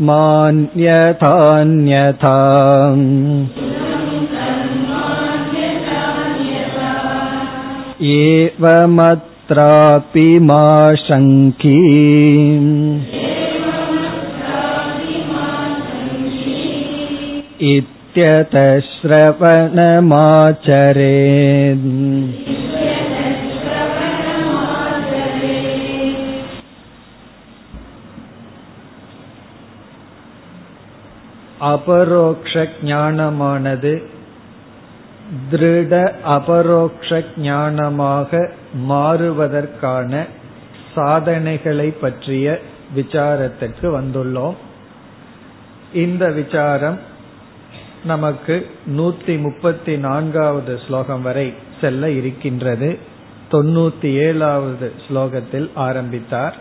[8.17, 10.65] एवमत्रापि मा
[11.07, 11.79] शङ्की
[17.71, 20.11] इत्यतः श्रवणमाचरेत्
[31.71, 32.53] அபரோக்ஷ
[32.87, 33.93] ஞானமானது
[35.51, 35.93] திருட
[36.35, 37.09] அபரோக்ஷ
[37.43, 38.31] ஞானமாக
[38.87, 40.13] மாறுவதற்கான
[40.95, 42.45] சாதனைகளை பற்றிய
[42.95, 44.57] விசாரத்திற்கு வந்துள்ளோம்
[46.01, 46.97] இந்த விசாரம்
[48.04, 52.98] நமக்கு நூத்தி முப்பத்தி நான்காவது ஸ்லோகம் வரை செல்ல இருக்கின்றது.
[53.50, 56.56] தொண்ணூத்தி ஏழாவது ஸ்லோகத்தில் ஆரம்பித்தார்.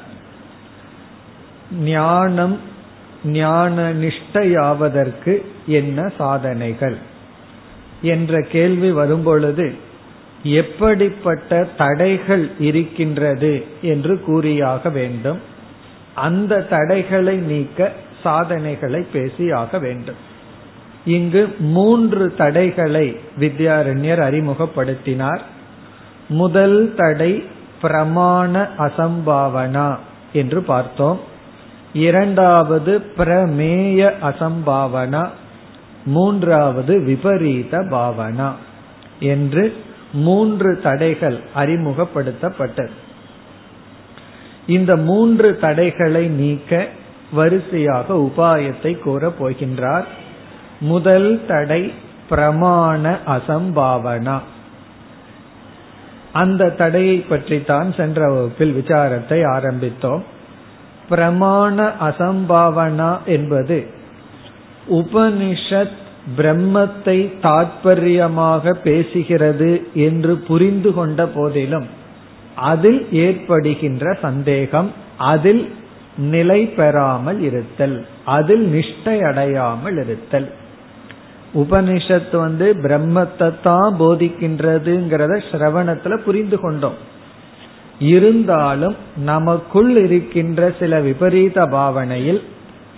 [1.71, 2.59] ஞானம்
[3.25, 6.97] ஞான நிஷ்டையாவதற்கு என்ன சாதனைகள்?
[8.01, 9.73] என்ற கேள்வி வரும்பொழுது
[10.43, 15.39] எப்படிப்பட்ட தடைகள் இருக்கின்றது என்று கூறியாக வேண்டும்.
[16.13, 17.91] அந்த தடைகளை நீக்க
[18.23, 20.33] சாதனைகளை பேசியாக வேண்டும்.
[21.05, 25.39] இங்கு மூன்று தடைகளை வித்யாரண்யர் அறிமுகப்படுத்தினார்.
[26.27, 27.43] முதல் தடை
[27.81, 29.95] பிரமாண அசம்பாவனா
[30.33, 31.19] என்று பார்த்தோம்.
[31.93, 35.29] இரண்டாவது பிரமேய அசம்பாவனா
[36.05, 38.51] மூன்றாவது விபரீத பாவனா
[39.19, 39.75] என்று
[40.13, 42.89] மூன்று தடைகள் அறிமுகப்படுத்தப்பட்டது.
[44.67, 46.87] இந்த மூன்று தடைகளை நீக்க
[47.31, 50.05] வரிசையாக உபாயத்தை கூறப் போகின்றார்.
[50.79, 51.93] முதல் தடை
[52.29, 54.39] பிரமாண அசம்பாவனா.
[56.31, 60.23] அந்த தடையை பற்றி தான் சென்ற வகுப்பில் விசாரத்தை ஆரம்பித்தோம்.
[61.09, 63.87] பிரமாண அசம்பாவனா என்பது
[64.89, 66.03] உபனிஷத்
[66.37, 71.85] பிரம்மத்தை தாற்பயமாக பேசுகிறது என்று புரிந்து கொண்ட போதிலும்
[72.55, 75.69] அதில் ஏற்படுகின்ற சந்தேகம் அதில்
[76.17, 80.51] நிலை பெறாமல் இருத்தல் அதில் நிஷ்டை அடையாமல் இருத்தல்.
[81.55, 86.97] உபனிஷத் வந்து பிரம்மத்தை தான் போதிக்கின்றதுங்கிறத சிரவணத்துல புரிந்து கொண்டோம்.
[87.99, 88.95] இருந்தாலும்
[89.25, 92.41] நமக்குள் இருக்கின்ற சில விபரீத பாவனையில்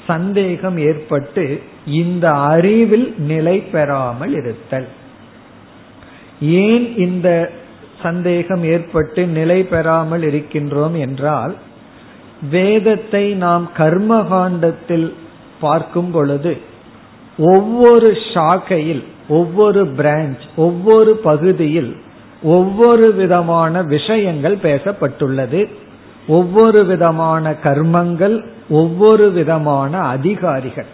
[0.07, 1.45] சந்தேகம் ஏற்பட்டு
[1.85, 4.87] இந்த அறிவில் நிலை பெறாமல் இருத்தல்.
[6.41, 7.29] ஏன் இந்த
[8.01, 11.53] சந்தேகம் ஏற்பட்டு நிலை பெறாமல் இருக்கின்றோம் என்றால்
[12.51, 15.13] வேதத்தை நாம் கர்மகாண்டத்தில்
[15.59, 16.51] பார்க்கும் பொழுது
[17.37, 21.95] ஒவ்வொரு ஷாக்கையில் ஒவ்வொரு பிரான்ச் ஒவ்வொரு பகுதியில்
[22.41, 25.67] ஒவ்வொரு விதமான விஷயங்கள் பேசப்பட்டுள்ளது.
[26.27, 30.85] ஒவ்வொரு விதமான கர்மங்கள் ஒவ்வொரு விதமான அதிகாரிகள்.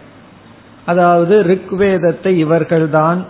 [0.84, 3.24] அதாவது ரிக்வேதத்தை இவர்கள்தான்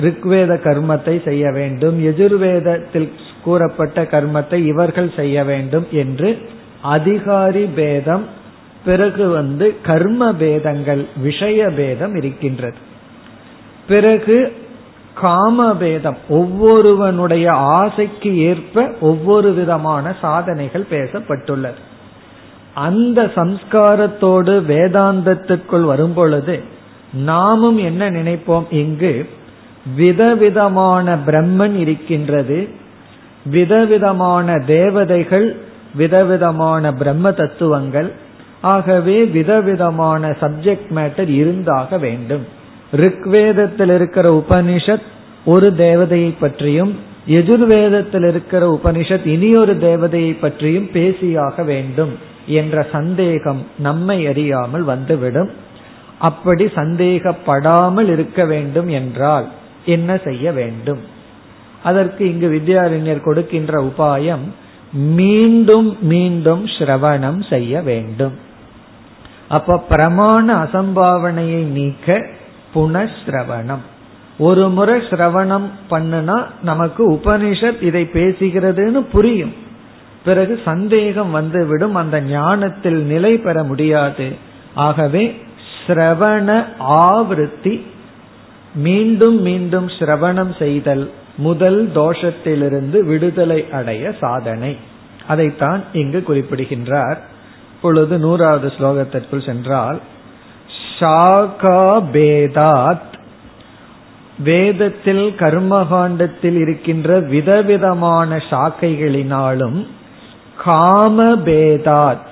[0.00, 3.10] ரிக்வேத கர்மத்தை செய்ய வேண்டும் எஜுர்வேதத்தில்
[3.44, 6.38] கூறப்பட்ட கர்மத்தை இவர்கள் செய்ய வேண்டும் என்று
[6.82, 8.26] அதிகாரி பேதம்
[8.86, 12.76] பிறகு வந்து கர்ம பேதங்கள் விஷய பேதம் இருக்கின்றது.
[13.88, 14.36] பிறகு
[15.14, 21.80] காம பேதம் ஒவ்வொருவனுடைய ஆசைக்கு ஏற்ப ஒவ்வொரு விதமான சாதனைகள் பேசப்பட்டுள்ளது.
[22.74, 26.60] அந்த சம்ஸ்காரத்தோடு வேதாந்தத்துக்குள் வரும்பொழுது
[27.12, 28.64] நாமும் என்ன நினைப்போம்?
[28.70, 29.28] இங்கு
[29.96, 32.68] விதவிதமான பிரம்மன் இருக்கின்றது
[33.46, 35.56] விதவிதமான தேவதைகள்
[35.94, 38.12] விதவிதமான பிரம்ம தத்துவங்கள்
[38.66, 42.44] ஆகவே விதவிதமான சப்ஜெக்ட் மேட்டர் இருந்தாக வேண்டும்.
[42.96, 45.06] ரிக்வேதத்தில் இருக்கிற உபனிஷத்
[45.44, 46.92] ஒரு தேவதையை பற்றியும்
[47.28, 52.14] எதிர்வேதத்தில் இருக்கிற உபனிஷத் இனியொரு தேவதையை பற்றியும் பேசியாக வேண்டும்
[52.46, 55.50] என்ற சந்தேகம் நம்மை அறியாமல் வந்துவிடும்.
[56.18, 59.46] அப்படி சந்தேகப்படாமல் இருக்க வேண்டும் என்றால்
[59.84, 61.02] என்ன செய்ய வேண்டும்?
[61.82, 64.44] அதற்கு இங்கு வித்யாரண்யர் கொடுக்கின்ற உபாயம்
[65.16, 68.36] மீண்டும் மீண்டும் சிரவணம் செய்ய வேண்டும்.
[69.48, 72.26] அப்ப பிரமாண அசம்பாவனையை நீக்க
[72.74, 73.84] புனஸ்ரவணம்.
[74.38, 79.52] ஒரு முறை சிரவணம் பண்ணுனா நமக்கு உபனிஷத் இதை பேசுகிறதுன்னு புரியும்.
[80.24, 84.36] பிறகு சந்தேகம் வந்துவிடும் அந்த ஞானத்தில் நிலை பெற முடியாது.
[84.74, 85.42] ஆகவே
[85.86, 87.82] சிரவண ஆவருத்தி
[88.74, 94.76] மீண்டும் மீண்டும் சிரவணம் செய்தல் முதல் தோஷத்திலிருந்து விடுதலை அடைய சாதனை.
[95.26, 97.34] அதைத்தான் இங்கு குறிப்பிடுகின்றார்.
[97.86, 99.98] இப்பொழுது நூறாவது ஸ்லோகத்திற்குள் சென்றால்
[100.92, 101.82] ஷாகா
[102.14, 103.12] பேதாத்
[104.38, 109.78] வேதத்தில் கர்மகாண்டத்தில் இருக்கின்ற விதவிதமான சாக்கைகளினாலும்
[110.64, 112.26] காமபேதாத்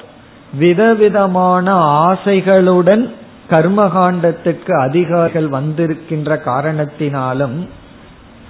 [0.59, 1.67] விதவிதமான
[2.05, 3.05] ஆசைகளுடன்
[3.51, 7.59] கர்மகாண்டத்துக்கு அதிகாரிகள் வந்திருக்கின்ற காரணத்தினாலும்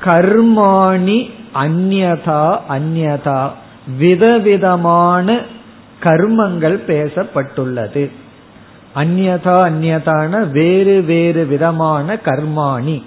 [0.04, 1.18] கர்மாணி
[1.64, 3.42] அந்நதா அந்நதா
[3.98, 5.28] விதவிதமான
[6.04, 8.10] கர்மங்கள் பேசப்பட்டுள்ளது.
[8.94, 13.02] அந்நதா அந்யதான வேறு வேறு விதமான கர்மாணி.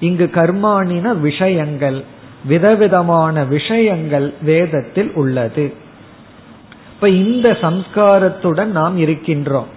[0.00, 2.04] இங்கு கர்மாணின விஷயங்கள்
[2.44, 5.72] விதவிதமான விஷயங்கள் வேதத்தில் உள்ளது.
[6.94, 9.70] இப்ப இந்த சம்ஸ்காரத்துடன் நாம் இருக்கின்றோம்.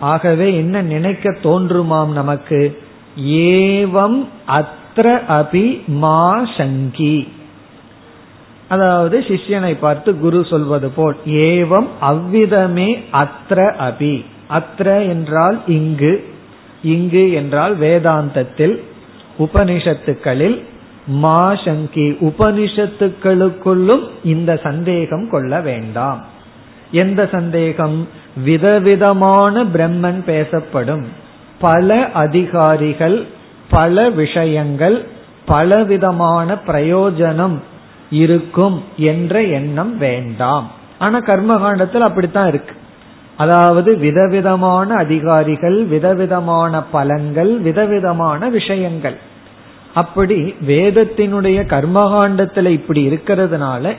[0.00, 2.82] ஆகவே என்ன நினைக்க தோன்றுமாம் நமக்கு?
[3.20, 7.32] ஏவம் அத்ர அபி மா சங்கி.
[8.68, 14.24] அதாவது சிஷ்யனை பார்த்து குரு சொல்வது போல் ஏவம் அவ்விதமே அத்ர அபி.
[14.50, 16.34] அத்ர என்றால் இங்கு
[16.82, 18.80] இங்கு என்றால் வேதாந்தத்தில்
[19.38, 20.62] உபனிஷத்துக்களில்
[21.06, 26.24] மா சங்கி உபனிஷத்துக்களுக்குள்ளும் இந்த சந்தேகம் கொள்ள வேண்டாம்.
[26.90, 28.08] எந்த சந்தேகம்?
[28.44, 31.06] விதவிதமான பிரம்மன் பேசப்படும்.
[31.60, 33.24] பல அதிகாரிகள்
[33.70, 35.06] பல விஷயங்கள்
[35.46, 37.56] பலவிதமான பிரயோஜனம்
[38.10, 40.70] இருக்கும் என்ற எண்ணம் வேண்டாம்.
[40.98, 42.74] ஆனா கர்மகாண்டத்தில் அப்படித்தான் இருக்கு.
[43.36, 49.16] அதாவது விதவிதமான அதிகாரிகள் விதவிதமான பலன்கள் விதவிதமான விஷயங்கள்.
[49.94, 53.92] அப்படி வேதத்தினுடைய கர்மகாண்டத்துல இப்படி இருக்கிறதுனால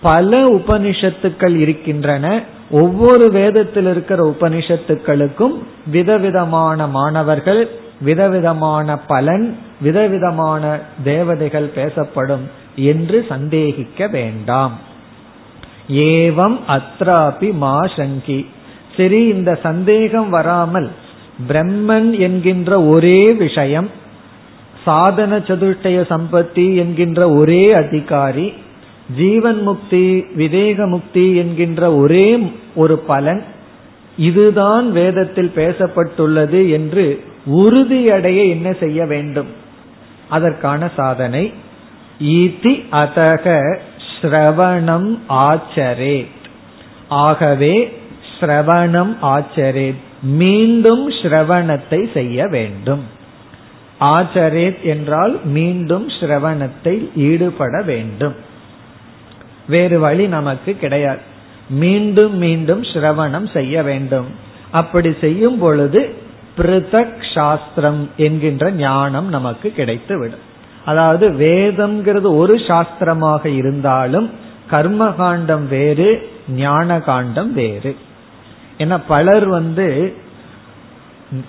[0.00, 2.42] பல உபனிஷத்துக்கள் இருக்கின்றன.
[2.70, 7.68] ஒவ்வொரு வேதத்தில் இருக்கிற உபனிஷத்துக்களுக்கும் விதவிதமான மாணவர்கள்
[8.00, 12.66] விதவிதமான பலன் விதவிதமான தேவதைகள் பேசப்படும்.
[12.78, 14.78] என்று சந்தேகிக்க வேண்டாம்.
[15.92, 18.46] ஏவம் அத்ராபி மா சங்கி.
[18.96, 20.90] சரி இந்த சந்தேகம் வராமல்
[21.48, 23.90] பிரம்மன் என்கின்ற ஒரே விஷயம்
[24.84, 28.52] சாதன சதுஷ்டய சம்பத்தி என்கின்ற ஒரே அதிகாரி
[29.16, 33.44] ஜீவன் முக்தி விதேக முக்தி என்கின்ற ஒரே ஒரு பலன்
[34.16, 39.46] இதுதான் வேதத்தில் பேசப்பட்டுள்ளது என்று உறுதியடைய என்ன செய்ய வேண்டும்?
[40.28, 41.52] அதற்கான சாதனை
[42.20, 43.78] ஈதி அதக
[44.20, 46.26] ஸ்ரவணம் ஆச்சரே
[47.08, 48.00] ஆகவே
[48.40, 53.02] ஸ்ரவணம் ஆச்சரே மீண்டும் ஸ்ரவணத்தை செய்ய வேண்டும்.
[54.00, 58.34] ஆச்சரேத் என்றால் மீண்டும் ஸ்ரவணத்தை ஈடுபட வேண்டும்.
[59.68, 61.18] வேறு வழி நமக்கு கிடையாது.
[61.68, 64.26] மீண்டும் மீண்டும் ஸ்ரவணம் செய்ய வேண்டும்.
[64.70, 66.14] அப்படி செய்யும் பொழுது
[66.58, 70.46] பிருதக் சாஸ்திரம் என்கின்ற ஞானம் நமக்கு கிடைத்துவிடும்.
[70.90, 74.28] அதாவது வேதம்ங்கிறது ஒரு சாஸ்திரமாக இருந்தாலும்
[74.72, 76.08] கர்ம காண்டம் வேறு
[76.62, 77.92] ஞான காண்டம் வேறு.
[78.82, 79.86] ஏன்னா பலர் வந்து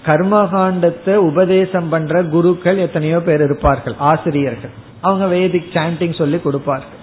[0.05, 4.73] கர்மகாண்டத்தை உபதேசம் பண்ற குருக்கள் எத்தனையோ பேர் இருப்பார்கள் ஆசிரியர்கள்.
[5.05, 6.95] அவங்க வேதிக் சாண்டிங் சொல்லி கொடுப்பார்கள்.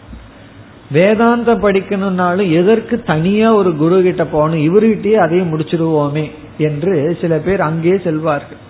[0.97, 6.27] வேதாந்தம் படிக்கணும்னாலும் எதற்கு தனியா ஒரு குரு கிட்ட போகணும் இவர்கிட்டயே அதையும் முடிச்சிருவோமே
[6.67, 8.61] என்று சில பேர் அங்கே செல்வார்கள்.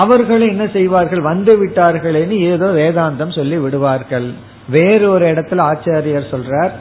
[0.00, 1.22] அவர்கள் என்ன செய்வார்கள்?
[1.30, 4.28] வந்து விட்டார்களேன்னு ஏதோ வேதாந்தம் சொல்லி விடுவார்கள்.
[4.74, 6.74] வேறொரு இடத்துல ஆச்சாரியர் சொல்றார்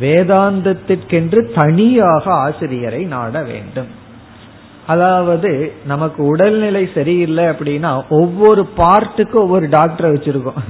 [0.00, 3.90] வேதாந்தத்திற்கென்று தனியாக ஆசிரியரை நாட வேண்டும்.
[4.92, 5.50] அதாவது
[5.86, 10.60] நமக்கு உடல்நிலை சரியில்லை அப்படின்னா ஒவ்வொரு பார்ட்டுக்கும் ஒவ்வொரு டாக்டரை வச்சிருக்கோம்.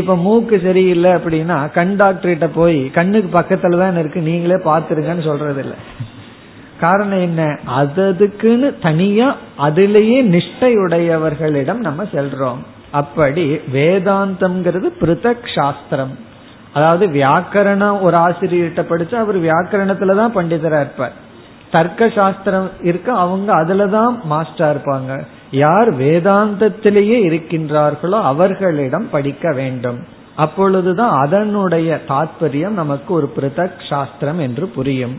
[0.00, 5.78] இப்ப மூக்கு சரியில்லை அப்படின்னா கண் டாக்டர்கிட்ட போய் கண்ணுக்கு பக்கத்துல தான் இருக்கு நீங்களே பாத்துருங்கன்னு சொல்றது இல்லை
[6.82, 7.42] காரணம் என்ன?
[7.80, 12.60] அதுக்குன்னு தனியா அதுலேயே நிஷ்டையுடையவர்களிடம் நம்ம செல்றோம்.
[12.90, 16.14] அப்படி வேதாந்தம்ங்கிறது பிருத்தக் சாஸ்திரம்.
[16.74, 21.16] அதாவது வியாக்கரணம் ஒரு ஆசிரியர்கிட்ட படிச்சு அவர் வியாக்கரணத்துல தான் பண்டிதரா இருப்பார்.
[21.70, 25.12] தர்க்க சாஸ்திரம் இருக்க அவங்க அதுலதான் மாஸ்டரா இருப்பாங்க.
[25.50, 30.00] யார் வேதாந்தத்திலேயே இருக்கின்றார்களோ அவர்களிடம் படிக்க வேண்டும்.
[30.36, 35.16] அப்பொழுதுதான் அதனுடைய தாற்பயம் நமக்கு ஒரு பிருதக் சாஸ்திரம் என்று புரியும்.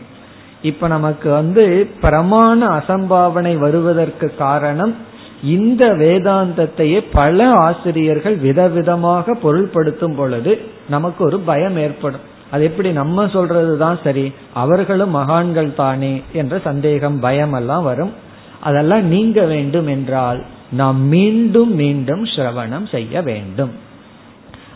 [0.64, 1.64] இப்ப நமக்கு வந்து
[2.02, 4.94] பிரமாண அசம்பாவனை வருவதற்கு காரணம்
[5.42, 10.52] இந்த வேதாந்தத்தையே பல ஆசிரியர்கள் விதவிதமாக பொருள்படுத்தும் பொழுது
[10.88, 12.24] நமக்கு ஒரு பயம் ஏற்படும்.
[12.50, 18.12] அது எப்படி நம்ம சொல்றதுதான் சரி அவர்களும் மகான்கள் தானே என்ற சந்தேகம் பயம் எல்லாம் வரும்.
[18.60, 20.40] அதெல்லாம் நீங்க வேண்டும் என்றால்
[20.70, 23.72] நாம் மீண்டும் மீண்டும் சிரவணம் செய்ய வேண்டும்.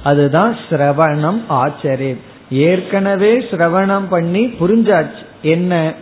[0.03, 2.23] அதுதான் சிரவணம் ஆச்சரியம்.
[2.51, 5.25] ஏற்கனவே சிரவணம் பண்ணி புரிஞ்சாச்சு.
[5.43, 5.93] என்ன?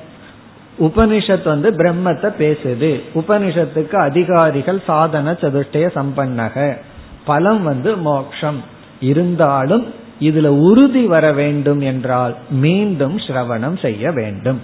[0.78, 3.00] உபனிஷத் வந்து பிரம்மத்தை பேசுது.
[3.14, 6.76] உபனிஷத்துக்கு அதிகாரிகள் சாதன சதுஷ்டய சம்பன்னக.
[7.24, 8.62] பலம் வந்து மோக்ஷம்.
[9.00, 14.60] இருந்தாலும் இதுல உறுதி வர வேண்டும் என்றால் மீண்டும் சிரவணம் செய்ய வேண்டும்.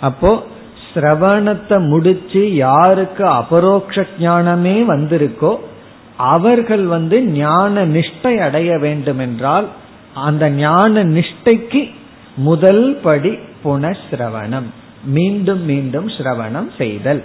[0.00, 0.42] அப்போ
[0.94, 5.56] சிரவணத்தை முடிச்சு யாருக்கு அபரோக்ஷ ஞானமே வந்திருக்கோ
[6.16, 9.66] அவர்கள் வந்து ஞான நிஷ்டை அடைய வேண்டும் என்றால்
[10.14, 11.90] அந்த ஞான நிஷ்டைக்கு
[12.36, 14.68] முதல் படி புனஸ்ரவணம்.
[15.04, 17.24] மீண்டும் மீண்டும் ஸ்ரவணம் செய்தல்.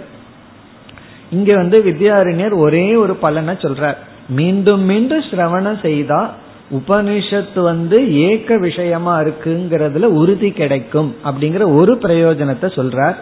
[1.30, 3.98] இங்க வந்து வித்யாரண்யர் ஒரே ஒரு பலனை சொல்றார்.
[4.28, 6.30] மீண்டும் மீண்டும் ஸ்ரவணம் செய்தா
[6.72, 13.14] உபனிஷத்து வந்து ஏக்க விஷயமா இருக்குங்கிறதுல உறுதி கிடைக்கும் அப்படிங்கிற ஒரு பிரயோஜனத்தை சொல்றார்.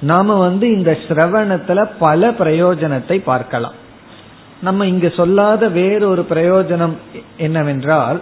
[0.00, 3.72] நாம வந்து இந்த சிரவணத்துல பல பிரயோஜனத்தை பார்க்கலாம்.
[4.62, 6.94] நம்ம இங்க சொல்லாத வேறொரு பிரயோஜனம்
[7.36, 8.20] என்னவென்றால்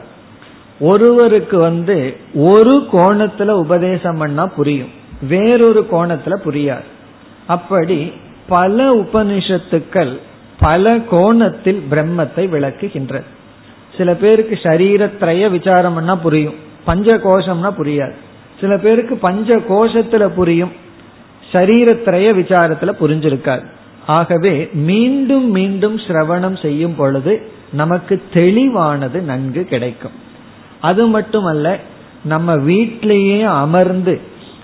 [0.81, 4.89] ஒருவருக்கு வந்து ஒரு கோணத்துல உபதேசம் பண்ணா புரியும்.
[5.29, 6.91] வேறொரு கோணத்துல புரியாது.
[7.47, 8.13] அப்படி
[8.49, 10.19] பல உபனிஷத்துக்கள்
[10.61, 13.25] பல கோணத்தில் பிரம்மத்தை விளக்குகின்றது
[13.97, 16.55] சில பேருக்கு சரீரத்திரைய விசாரம் பண்ணா புரியும்.
[16.85, 18.15] பஞ்ச கோஷம்னா புரியாது.
[18.61, 20.73] சில பேருக்கு பஞ்ச கோஷத்துல புரியும்.
[21.53, 23.65] சரீரத்திரைய விசாரத்துல புரிஞ்சிருக்காது.
[24.07, 30.22] ஆகவே மீண்டும் மீண்டும் சிரவணம் செய்யும் பொழுது நமக்கு தெளிவானது நன்கு கிடைக்கும்.
[30.83, 31.79] அது மட்டுமல்ல
[32.25, 34.21] நம்ம வீட்டிலேயே அமர்ந்து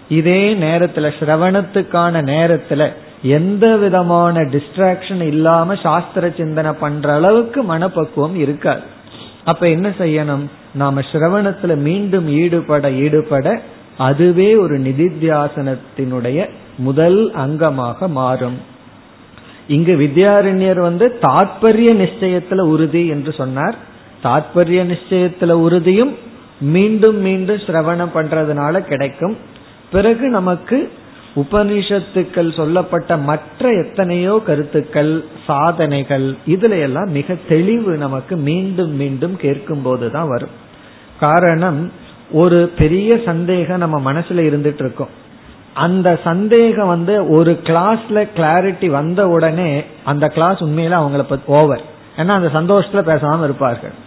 [0.08, 8.80] இதே நேரத்துல சிரவணத்துக்கான நேரத்துல எந்த விதமான டிஸ்ட்ராக்ஷன் இல்லாம சாஸ்திர சிந்தனை பண்ற அளவுக்கு மனப்பக்குவம் இருக்காது.
[9.44, 10.46] அப்ப என்ன செய்யணும்?
[10.74, 13.60] நாம சிரவணத்துல மீண்டும் ஈடுபட ஈடுபட
[13.98, 16.48] அதுவே ஒரு நிதித்தியாசனத்தினுடைய
[16.78, 18.58] முதல் அங்கமாக மாறும்.
[19.68, 23.74] இங்கு வித்யாரண்யர் வந்து தாற்பரிய நிச்சயத்துல உறுதி என்று சொன்னார்.
[24.22, 26.16] தாத்பரிய நிச்சயத்துல உறுதியும்
[26.60, 29.36] மீண்டும் மீண்டும் சிரவணம் பண்றதுனால கிடைக்கும்.
[29.92, 30.92] பிறகு நமக்கு
[31.36, 40.28] உபனிஷத்துக்கள் சொல்லப்பட்ட மற்ற எத்தனையோ கருத்துக்கள் சாதனைகள் இதுல எல்லாம் மிக தெளிவு நமக்கு மீண்டும் மீண்டும் கேட்கும் போதுதான்
[40.28, 40.54] வரும்.
[41.20, 41.92] காரணம்
[42.30, 45.08] ஒரு பெரிய சந்தேகம் நம்ம மனசுல இருந்துட்டு இருக்கோம்
[45.74, 51.82] அந்த சந்தேகம் வந்து ஒரு கிளாஸ்ல கிளாரிட்டி வந்த உடனே அந்த கிளாஸ் உண்மையில அவங்கள ஓவர்
[52.16, 54.06] ஏன்னா அந்த சந்தோஷத்துல பேசாம இருப்பார்கள்.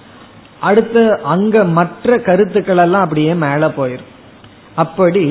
[0.69, 1.01] அடுத்து
[1.33, 4.09] அங்க மற்ற கருத்துக்கள் எல்லாம் அப்படியே மேல போயிரும்.
[4.75, 5.23] அப்படி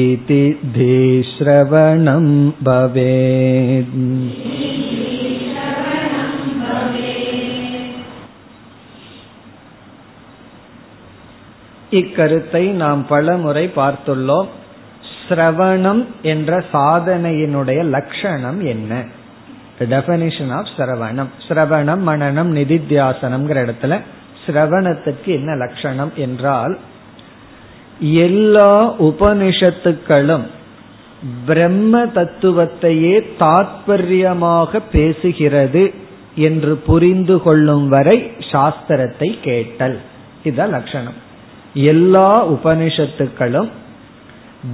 [0.05, 0.43] इति
[0.75, 2.27] धीश्रवणं
[2.65, 3.99] भवेत्
[11.93, 14.49] இக்கருத்தை நாம் பல முறை பார்த்துள்ளோம்
[15.27, 18.93] சிரவணம் என்ற சாதனையினுடைய லட்சணம் என்ன
[19.80, 21.28] டெபனிஷன் ஆஃப் சிரவணம்.
[21.48, 24.00] சிரவணம் மனநம் நிதித்தியாசனம்ங்கிற இடத்துல
[24.46, 26.78] சிரவணத்துக்கு என்ன லட்சணம் என்றால்
[28.00, 30.46] எல்லா உபனிஷத்துக்களும்
[31.46, 35.94] பிரம்ம தத்துவத்தையே தாற்பயமாக பேசுகிறது
[36.36, 40.00] என்று புரிந்து கொள்ளும் வரை சாஸ்திரத்தை கேட்டல்.
[40.44, 41.14] இதுதான் லட்சணம்.
[41.74, 43.70] எல்லா உபனிஷத்துக்களும்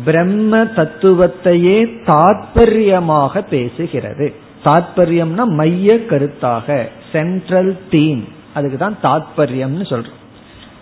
[0.05, 4.33] பிரம்ம தத்துவத்தையே தாற்பயமாக பேசுகிறது.
[4.65, 10.21] தாத்பரியம்னா மைய கருத்தாக சென்ட்ரல் தீம் அதுக்கு தான் தாத்பரியம்னு சொல்றோம்.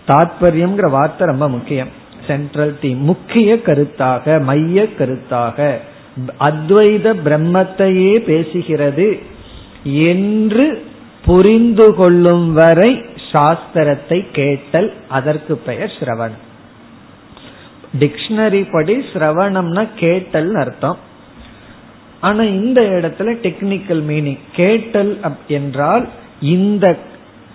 [0.08, 1.88] தாத்பரியம்ங்கிற வார்த்தை ரொம்ப முக்கியம்.
[2.26, 5.58] சென்ட்ரல் தீம் முக்கிய கருத்தாக மைய கருத்தாக.
[6.40, 9.08] அத்வைத பிரம்மத்தையே பேசுகிறது
[9.82, 10.66] என்று
[11.24, 16.42] புரிந்து கொள்ளும் வரை சாஸ்திரத்தை கேட்டல் அதற்கு பெயர் சிரவணம்.
[17.98, 20.98] டிக்ஷனரி படி சிரவணம்னா கேட்டல் அர்த்தம்.
[22.24, 25.12] ஆனா இந்த இடத்துல டெக்னிக்கல் மீனிங் கேட்டல்
[25.48, 26.04] என்றால்
[26.54, 26.86] இந்த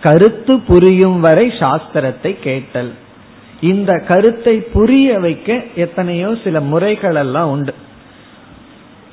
[0.02, 2.92] கருத்து புரியும் வரை சாஸ்திரத்தை கேட்டல்.
[3.62, 7.74] இந்த கருத்தை புரிய வைக்க எத்தனையோ சில முறைகள் எல்லாம் உண்டு.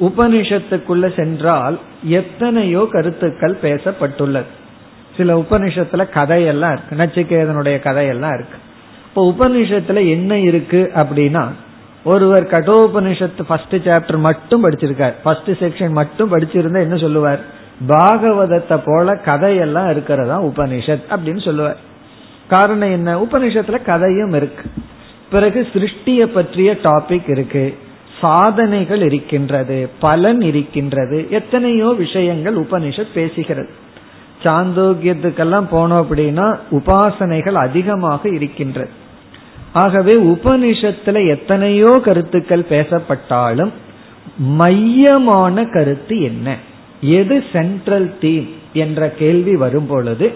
[0.00, 4.52] உபனிஷத்துக்குள்ள சென்றால் எத்தனையோ கருத்துக்கள் பேசப்பட்டுள்ளது.
[5.16, 6.94] சில உபனிஷத்துல கதையெல்லாம் இருக்கு.
[7.02, 8.58] நச்சிகேதனுடைய கதையெல்லாம் இருக்கு.
[9.08, 11.44] இப்போ உபனிஷத்துல என்ன இருக்கு அப்படின்னா
[12.06, 15.14] ஒருவர் கடோபனிஷத்து ஃபர்ஸ்ட் சாப்டர் மட்டும் படிச்சிருக்கார்.
[15.22, 17.40] ஃபர்ஸ்ட் செக்ஷன் மட்டும் படிச்சிருந்தா என்ன சொல்லுவார்?
[17.88, 21.76] பாகவதத்தை போல கதையெல்லாம் இருக்கிறதா உபனிஷத் அப்படின்னு சொல்லுவார்.
[22.48, 23.22] காரணம் என்ன?
[23.22, 24.70] உபனிஷத்துல கதையும் இருக்கு.
[25.30, 27.78] பிறகு சிருஷ்டிய பற்றிய டாபிக் இருக்கு.
[28.20, 33.68] சாதனைகள் இருக்கின்றது பலன் இருக்கின்றது எத்தனையோ விஷயங்கள் உபனிஷத் பேசுகிறது.
[34.42, 39.04] சாந்தோக்கியத்துக்கெல்லாம் போனோம் அப்படின்னா உபாசனைகள் அதிகமாக இருக்கின்றது.
[39.76, 43.72] ஆகவே உபனிஷத்துல எத்தனையோ கருத்துக்கள் பேசப்பட்டாலும்
[44.60, 46.56] மையமான கருத்து என்ன?
[47.00, 50.28] எது சென்ட்ரல் தீம் என்ற கேள்வி வரும் பொழுது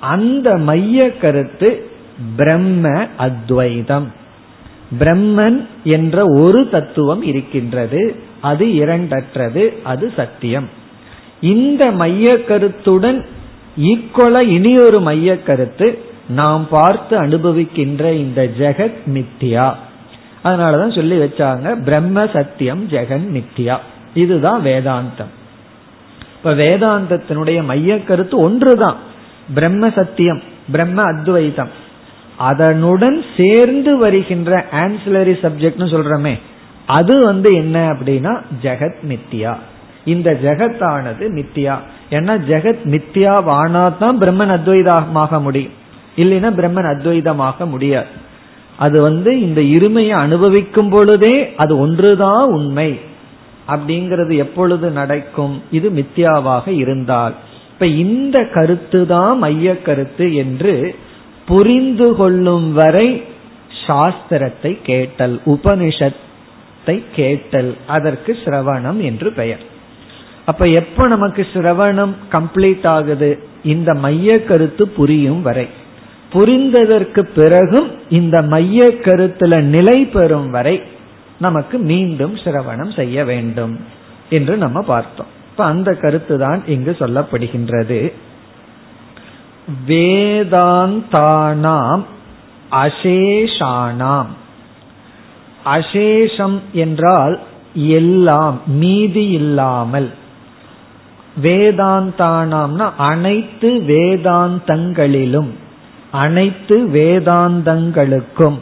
[0.00, 1.68] அந்த மைய கருத்து
[2.36, 2.84] பிரம்ம
[3.16, 4.08] அத்வைதம்.
[5.00, 8.02] பிரம்மன் என்ற ஒரு தத்துவம் இருக்கின்றது
[8.40, 10.68] அது இரண்டற்றது அது சத்தியம்.
[11.40, 13.20] இந்த மைய கருத்துடன்
[13.90, 15.88] ஈக்குவலா இனி ஒரு மைய கருத்து
[16.28, 19.74] நாம் பார்த்து அனுபவிக்கின்ற இந்த ஜெகத் மித்தியா
[20.44, 23.78] அதனாலதான் சொல்லி வச்சாங்க பிரம்ம சத்தியம் ஜெகன் மித்தியா
[24.14, 25.30] இதுதான் வேதாந்தம்.
[26.36, 28.96] இப்ப வேதாந்தத்தினுடைய மைய கருத்து ஒன்றுதான்.
[29.54, 31.70] பிரம்ம சத்தியம் பிரம்ம அத்வைதம்.
[32.36, 36.38] அதனுடன் சேர்ந்து வருகின்ற ஆன்சிலரி சப்ஜெக்ட்னு சொல்றமே
[36.86, 39.56] அது வந்து என்ன அப்படின்னா ஜெகத் மித்தியா
[40.04, 41.78] இந்த ஜெகத்தானது மித்தியா
[42.10, 45.80] ஏன்னா ஜெகத் மித்தியா வானாதான் பிரம்மன் அத்வைதமாக முடியும்.
[46.16, 48.20] இல்லைன்னா பிரம்மன் அத்வைதமாக முடியாது
[48.76, 53.00] அது வந்து இந்த இருமையை அனுபவிக்கும் பொழுதே அது ஒன்றுதான் உண்மை.
[53.68, 55.62] அப்படிங்கிறது எப்பொழுது நடக்கும்?
[55.70, 57.34] இது மித்யாவாக இருந்தால்.
[57.72, 60.94] இப்ப இந்த கருத்து தான் மைய கருத்து என்று
[61.46, 63.24] புரிந்து கொள்ளும் வரை
[63.88, 67.76] சாஸ்திரத்தை கேட்டல் உபனிஷத்தை கேட்டல்.
[67.86, 69.62] அதற்கு சிரவணம் என்று பெயர்.
[70.44, 73.38] அப்ப எப்ப நமக்கு சிரவணம் கம்ப்ளீட் ஆகுது?
[73.64, 75.68] இந்த மைய கருத்து புரியும் வரை.
[76.32, 80.82] புரிந்ததற்கு பிறகும் இந்த மைய கருத்துல நிலை பெறும் வரை
[81.40, 83.80] நமக்கு மீண்டும் சிரவணம் செய்ய வேண்டும்
[84.30, 85.26] என்று நம்ம பார்த்தோம்.
[85.50, 88.12] இப்ப அந்த கருத்து தான் இங்கு சொல்லப்படுகின்றது.
[89.88, 92.02] வேதாந்தானாம்
[92.70, 94.26] அசேஷானாம்.
[95.64, 97.40] அசேஷம் என்றால்
[97.74, 100.10] எல்லாம் மீதி இல்லாமல்.
[101.42, 105.52] வேதாந்தானாம்னா அனைத்து வேதாந்தங்களிலும்.
[106.12, 108.58] அனைத்து வேதாந்தங்களுக்கும்.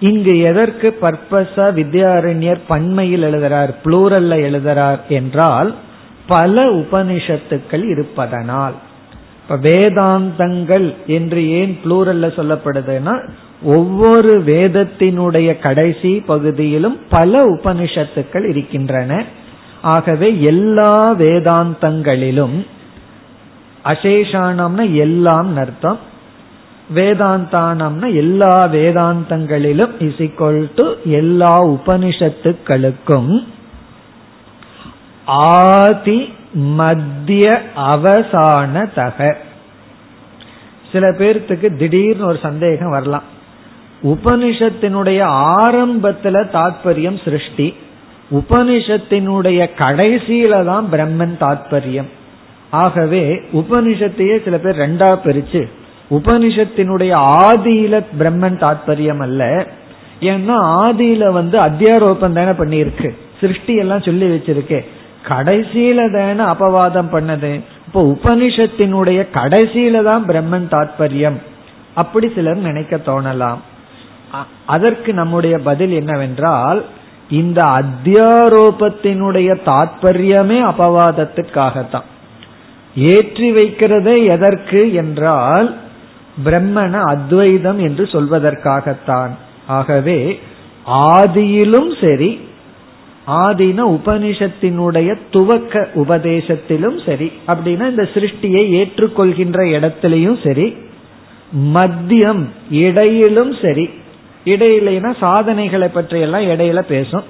[0.00, 5.74] இங்கு எதற்கு பர்பஸா வித்யாரண்யர் பன்மையில் எழுதுறார் புளூரல்ல எழுதுறார் என்றால்
[6.26, 8.74] பல உபனிஷத்துக்கள் இருப்பதனால்.
[9.42, 13.28] இப்ப வேதாந்தங்கள் என்று ஏன் புளூரல்ல சொல்லப்படுதுன்னா
[13.62, 19.24] ஒவ்வொரு வேதத்தினுடைய கடைசி பகுதியிலும் பல உபனிஷத்துக்கள் இருக்கின்றன.
[19.82, 22.66] ஆகவே எல்லா வேதாந்தங்களிலும்
[23.88, 25.98] அசேஷானம்னா எல்லாம் அர்த்தம்.
[26.94, 33.32] வேதாந்தானம்னா எல்லா வேதாந்தங்களிலும் இஸ் ஈக்வல் டு எல்லா உபனிஷத்துக்களுக்கும்
[35.24, 39.36] ஆதி மத்திய அவசான தக
[40.92, 43.26] சில பேர்த்துக்கு திடீர்னு ஒரு சந்தேகம் வரலாம்.
[44.02, 45.20] உபனிஷத்தினுடைய
[45.60, 47.74] ஆரம்பத்துல தாற்பயம் சிருஷ்டி.
[48.30, 52.08] உபனிஷத்தினுடைய கடைசியில தான் பிரம்மன் தாத்பரியம்.
[52.70, 55.68] ஆகவே உபனிஷத்தையே சில பேர் ரெண்டா பிரிச்சு
[56.10, 57.12] உபனிஷத்தினுடைய
[57.50, 59.66] ஆதியில பிரம்மன் தாத்பரியம் அல்ல
[60.20, 64.84] ஏன்னா ஆதியில வந்து அத்தியாரோபம் தானே பண்ணியிருக்கு சிருஷ்டி எல்லாம் சொல்லி வச்சிருக்கே.
[65.28, 67.60] கடைசியில தானே அபவாதம் பண்ணது.
[67.86, 71.36] இப்போ உபனிஷத்தினுடைய கடைசியில தான் பிரம்மன் தாத்பரியம்.
[71.94, 73.56] அப்படி சிலர் நினைக்க தோணலாம்.
[74.66, 76.84] அதற்கு நம்முடைய பதில் என்னவென்றால்
[77.30, 82.04] இந்த அத்தியாரோபத்தினுடைய தாற்பயமே அபவாதத்துக்காகத்தான்
[82.98, 85.76] ஏற்றி வைக்கிறதே எதற்கு என்றால்
[86.44, 89.32] பிரம்மண அத்வைதம் என்று சொல்வதற்காகத்தான்.
[89.66, 90.38] ஆகவே
[90.86, 92.30] ஆதியிலும் சரி
[93.26, 100.76] ஆதின உபனிஷத்தினுடைய துவக்க உபதேசத்திலும் சரி அப்படின்னா இந்த சிருஷ்டியை ஏற்றுக்கொள்கின்ற இடத்திலையும் சரி
[101.74, 103.90] மத்தியம் இடையிலும் சரி
[104.44, 107.26] இடையிலனா சாதனைகளை பற்றியெல்லாம் இடையில பேசும்.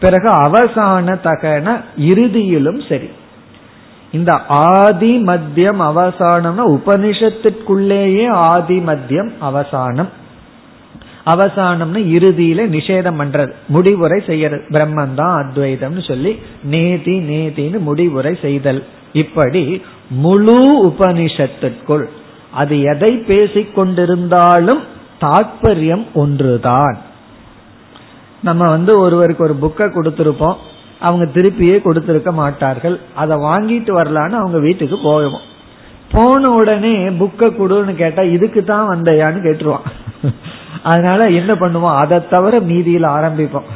[0.00, 3.08] பிறகு அவசான தகன இறுதியிலும் சரி.
[4.12, 10.08] இந்த ஆதி மத்தியம் அவசானம்னா உபனிஷத்திற்குள்ளேயே ஆதி மத்தியம் அவசானம்.
[11.26, 13.52] அவசானம்னு இறுதியில நிஷேதம் பண்றது.
[13.68, 14.64] முடிவுரை செய்யறது.
[14.68, 18.84] பிரம்மன் தான் அத்வைதம்னு சொல்லி நேதி நேதின்னு முடிவுரை செய்தல்.
[19.12, 22.04] இப்படி முழு உபனிஷத்திற்குள்
[22.52, 24.80] அது எதை பேசிக் கொண்டிருந்தாலும்
[25.20, 26.98] தாற்பயம் ஒன்றுதான்.
[28.42, 30.56] நம்ம வந்து ஒருவருக்கு ஒரு புக்கை கொடுத்திருப்போம்.
[31.00, 33.00] அவங்க திருப்பியே கொடுத்திருக்க மாட்டார்கள்.
[33.14, 35.48] அதை வாங்கிட்டு வரலான்னு அவங்க வீட்டுக்கு போவோம்
[36.12, 39.86] போன உடனே புக்கை கொடுன்னு கேட்டா இதுக்கு தான் வந்தையான்னு கேட்டுருவான்.
[40.82, 41.96] அதனால என்ன பண்ணுவோம்?
[41.96, 43.68] அதை தவிர மீதியில் ஆரம்பிப்போம்.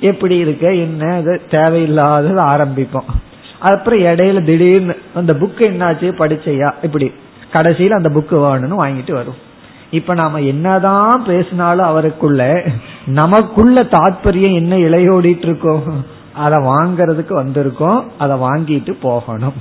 [0.00, 3.10] எப்படி இருக்க என்ன இது தேவையில்லாதது ஆரம்பிப்போம்.
[3.58, 6.08] அப்புறம் இடையில திடீர்னு அந்த புக் என்னாச்சு?
[6.18, 6.72] படிச்சையா?
[6.82, 7.12] இப்படி.
[7.52, 9.50] கடைசியில் அந்த புக்கு வேணும்னு வாங்கிட்டு வரும்.
[9.90, 12.64] இப்ப நாம என்னதான் பேசினாலும் அவருக்குள்ள
[13.06, 19.52] நமக்குள்ள தாற்பயம் என்ன இளையோடிட்டு இருக்கோம் அதை வாங்கறதுக்கு வந்திருக்கோம் அதை வாங்கிட்டு போகணும்.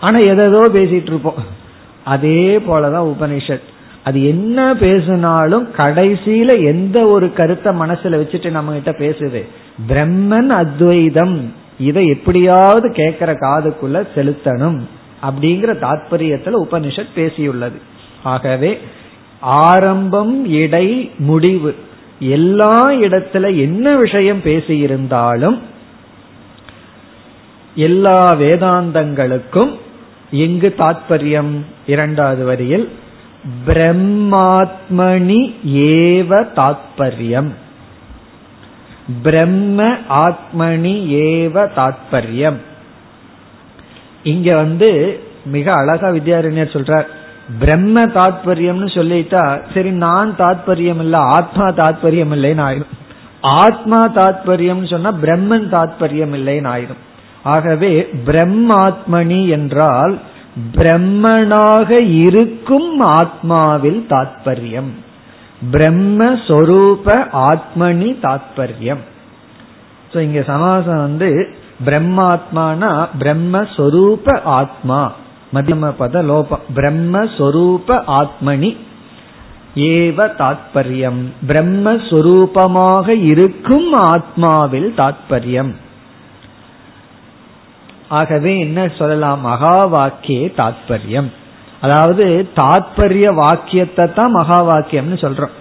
[0.00, 1.34] ஆனா எதோ பேசிட்டு இருப்போம்.
[2.04, 3.60] அதே போலதான் உபனிஷத்.
[4.04, 9.46] அது என்ன பேசினாலும் கடைசியில எந்த ஒரு கருத்தை மனசுல வச்சுட்டு நம்ம கிட்ட பேசுது.
[9.88, 11.54] பிரம்மன் அத்வைதம்.
[11.78, 14.80] இதை எப்படியாவது கேட்கிற காதுக்குள்ள செலுத்தணும்
[15.22, 17.76] அப்படிங்கிற தாற்பயத்துல உபனிஷத் பேசியுள்ளது.
[18.22, 18.78] ஆகவே
[19.40, 21.74] ஆரம்பம் இடை முடிவு.
[22.18, 25.58] எல்லா இடத்துல என்ன விஷயம் பேசியிருந்தாலும்
[27.74, 29.72] எல்லா வேதாந்தங்களுக்கும்
[30.30, 32.88] எங்கு தாத்பரியம் இரண்டாவது வரியில்
[33.66, 37.50] பிரம்மாத்மனி ஏவ தாத்பரியம்.
[39.22, 42.56] பிரம்ம ஆத்மனி ஏவ தாத்பரியம்.
[44.22, 47.06] இங்க வந்து மிக அழகா வித்யாரண்யர் சொல்றார்.
[47.58, 52.92] பிரம்ம தாத்பரியம்னு சொல்லிட்டா சரி நான் தாத்பரியம் இல்ல ஆத்மா தாத்பரியம் இல்லைன்னு ஆயிரும்
[53.40, 57.02] ஆத்மா தாத்பரியம் சொன்னா பிரம்மன் தாத்பரியம் இல்லைன்னு ஆயிரும்
[57.44, 60.18] ஆகவே பிரம்மாத்மனி என்றால்
[60.76, 64.90] பிரம்மனாக இருக்கும் ஆத்மாவில் தாத்பரியம்.
[65.72, 69.02] பிரம்மஸ்வரூப ஆத்மனி தாத்பரியம்.
[70.12, 71.48] இங்க சமாசம் வந்து
[71.84, 75.12] பிரம்மாத்மானா பிரம்மஸ்வரூப ஆத்மா.
[75.54, 76.64] மதியம பத லோபம்.
[76.74, 78.76] பிரம்மஸ்வரூப ஆத்மனி
[79.74, 81.22] ஏவ தாத்பரியம்.
[81.46, 85.74] பிரம்மஸ்வரூபமாக இருக்கும் ஆத்மாவில் தாத்பரியம்.
[88.18, 89.40] ஆகவே என்ன சொல்லலாம்?
[89.50, 91.30] மகா வாக்கிய தாத்பரியம்.
[91.84, 92.24] அதாவது
[92.60, 95.54] தாத்பரிய வாக்கியத்தை தான் மகா வாக்கியம்னு சொல்றோம்.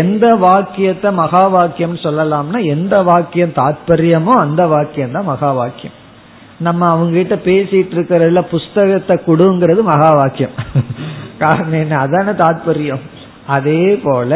[0.00, 5.96] எந்த வாக்கியத்தை மகா வாக்கியம் சொல்லலாம்னா எந்த வாக்கியம் தாத்பரியமோ அந்த வாக்கியம் தான் மகா வாக்கியம்
[6.66, 10.54] நம்ம அவங்க கிட்ட பேசிட்டு இருக்கிறதுல புஸ்தகத்தை கொடுங்கிறது மகா வாக்கியம்
[11.42, 11.94] காரணம் என்ன?
[12.04, 13.02] அதான தாத்பரியம்.
[13.56, 14.30] அதே போல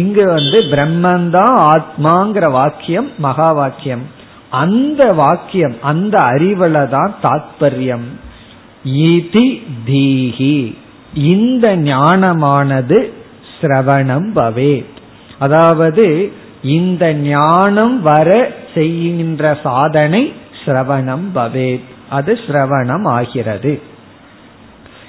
[0.00, 4.04] இங்கு வந்து பிரம்மந்தான் ஆத்மாங்கிற வாக்கியம் மகா வாக்கியம்
[4.50, 8.08] அந்த வாக்கியம் அந்த அறிவுல தான் தாத்பரியம்
[9.86, 10.74] தீஹி.
[11.14, 13.12] இந்த ஞானமானது
[13.60, 14.84] சிரவணம் பவே
[15.38, 16.32] அதாவது
[16.62, 20.32] இந்த ஞானம் வர செய்கின்ற சாதனை
[20.64, 23.82] சிரவணம் பவே அது சிரவணம் ஆகிறது.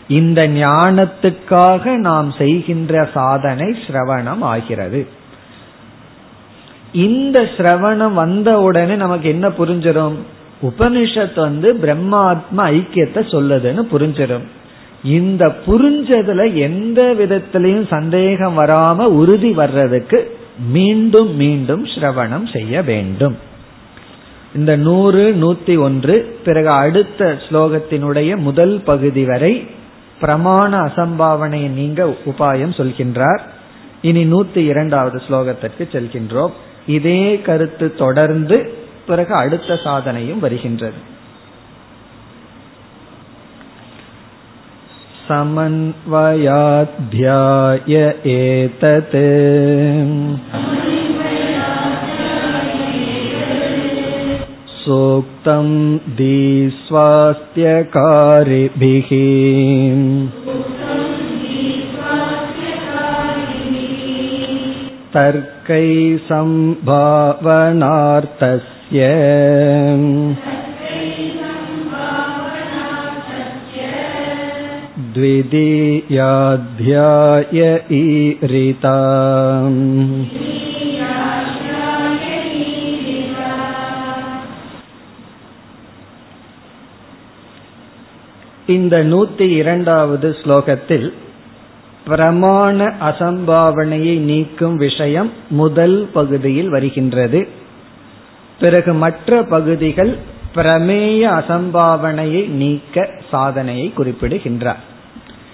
[0.07, 5.07] இந்த ஞானத்துக்காக நாம் செய்கின்ற சாதனை சிரவணம் ஆகிறது.
[6.93, 10.13] இந்த சிரவணம் வந்த உடனே நமக்கு என்ன புரிஞ்சிடும்
[10.61, 14.43] உபனிஷத் வந்து பிரம்மாத்ம ஐக்கியத்தை சொல்லுதுன்னு புரிஞ்சிடும்
[15.03, 23.37] இந்த புரிஞ்சதுல எந்த விதத்திலையும் சந்தேகம் வராம உறுதி வர்றதுக்கு மீண்டும் மீண்டும் சிரவணம் செய்ய வேண்டும்.
[24.55, 29.67] இந்த நூறு நூத்தி ஒன்று பிறகு அடுத்த ஸ்லோகத்தினுடைய முதல் பகுதி வரை
[30.21, 33.39] பிரமாண அசம்பாவனையை நீங்க உபாயம் சொல்கின்றார்.
[34.01, 36.51] இனி நூத்தி இரண்டாவது ஸ்லோகத்திற்கு செல்கின்றோம்.
[36.86, 38.58] இதே கருத்து தொடர்ந்து
[39.06, 41.00] பிறகு அடுத்த சாதனையும் வருகின்றது
[46.48, 47.92] समन्वयाध्याय
[48.34, 49.16] एतत्
[54.80, 55.68] सूक्तं
[56.18, 57.00] दीस्वास्थ्यकारिभिः
[65.14, 65.88] तर्कै
[66.28, 69.00] सम्भावनार्थस्य
[76.18, 77.60] द्वितीयाध्याय
[78.00, 78.96] ईरिता
[88.68, 91.12] இந்த நூத்தி இரண்டாவது ஸ்லோகத்தில்
[92.07, 97.47] பிரமாண அசம்பாவனையை நீக்கும் விஷயம் முதல் பகுதியில் வருகின்றது.
[98.59, 100.17] பிறகு மற்ற பகுதிகள்
[100.55, 104.81] பிரமேய அசம்பாவனையை நீக்க சாதனையை குறிப்பிடுகின்றார்.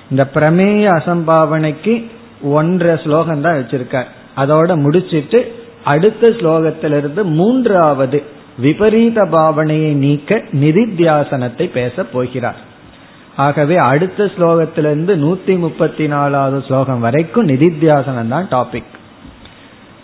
[0.10, 1.94] இந்த பிரமேய அசம்பாவனைக்கு
[2.42, 4.06] ஒன்றரை ஸ்லோகம் தான் வச்சிருக்கார்.
[4.38, 8.24] அதோட முடிச்சிட்டு அடுத்த ஸ்லோகத்திலிருந்து மூன்றாவது
[8.58, 12.67] விபரீத பாவனையை நீக்க நிதித்தியாசனத்தை பேச போகிறார்.
[13.46, 18.94] ஆகவே அடுத்த ஸ்லோகத்திலிருந்து நூத்தி முப்பத்தி நாலாவது ஸ்லோகம் வரைக்கும் நிதித்தியாசனம் தான் டாபிக்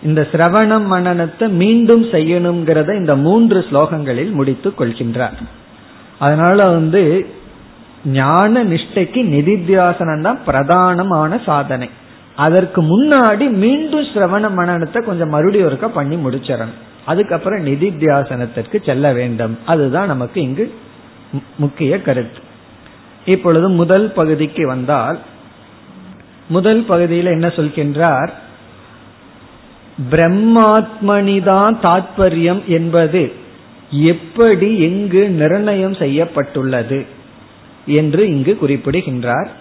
[0.08, 5.38] இந்த சிரவணம் மனநத்தை மீண்டும் செய்யணுங்கிறத இந்த மூன்று ஸ்லோகங்களில் முடித்து கொள்கின்றார்.
[6.20, 7.02] அதனால வந்து
[8.20, 11.90] ஞான நிஷ்டைக்கு நிதித்தியாசனம் தான் பிரதானமான சாதனை.
[12.36, 16.80] அதற்கு முன்னாடி மீண்டும் சிரவண மனநத்தை கொஞ்சம் மறுபடியும் ஒருக்க பண்ணி முடிச்சிடணும்.
[17.06, 19.54] அதுக்கப்புறம் நிதித்தியாசனத்திற்கு செல்ல வேண்டும்.
[19.66, 20.66] அதுதான் நமக்கு இங்கு
[21.58, 22.42] முக்கிய கருத்து.
[23.26, 25.20] இப்பொழுது முதல் பகுதிக்கு வந்தால்
[26.48, 28.30] முதல் பகுதியில் என்ன சொல்கின்றார்?
[30.12, 33.34] பிரம்மாத்மனிதான் தாத்பரியம் என்பது
[33.90, 37.06] எப்படி எங்கு நிர்ணயம் செய்யப்பட்டுள்ளது
[37.86, 39.52] என்று இங்கு குறிப்பிடுகின்றார்.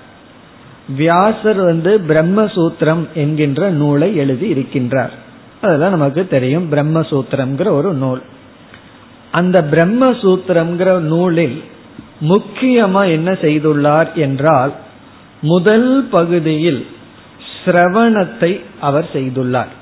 [0.96, 5.10] வியாசர் வந்து பிரம்மசூத்திரம் என்கின்ற நூலை எழுதி இருக்கின்றார்.
[5.62, 8.22] அதெல்லாம் நமக்கு தெரியும் பிரம்மசூத்திரம்ங்கிற ஒரு நூல்.
[9.30, 11.62] அந்த பிரம்மசூத்திரம்ங்கிற நூலில்
[12.20, 14.72] முக்கியமா என்ன செய்துள்ளார் என்றால்
[15.40, 16.86] முதல் பகுதியில்
[17.64, 19.72] சிரவணத்தை அவர் செய்துள்ளார்.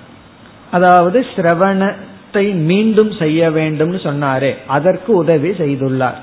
[0.70, 6.18] அதாவது சிரவணத்தை மீண்டும் செய்ய வேண்டும் சொன்னாரே அதற்கு உதவி செய்துள்ளார்.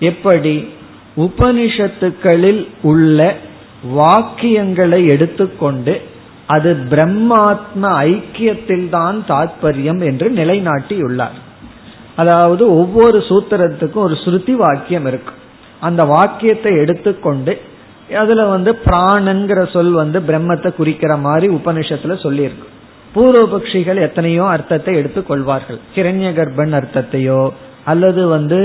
[0.00, 0.68] எப்படி?
[1.16, 3.34] உபனிஷத்துக்களில் உள்ள
[3.96, 6.00] வாக்கியங்களை எடுத்துக்கொண்டு
[6.46, 11.38] அது பிரம்மாத்ம ஐக்கியத்தில் தான் தாற்பயம் என்று நிலைநாட்டியுள்ளார்.
[12.16, 15.42] அதாவது ஒவ்வொரு சூத்திரத்துக்கும் ஒரு ஸ்ருதி வாக்கியம் இருக்கும்
[15.86, 17.54] அந்த வாக்கியத்தை எடுத்துக்கொண்டு
[18.20, 22.68] அதுல வந்து பிராணங்கிற சொல் வந்து பிரம்மத்தை குறிக்கிற மாதிரி உபனிஷத்துல சொல்லியிருக்கு.
[23.14, 27.42] பூர்வபக்ஷிகள் எத்தனையோ அர்த்தத்தை எடுத்துக் கொள்வார்கள் கிரண்ய கர்ப்பன் அர்த்தத்தையோ
[27.84, 28.60] அல்லது வந்து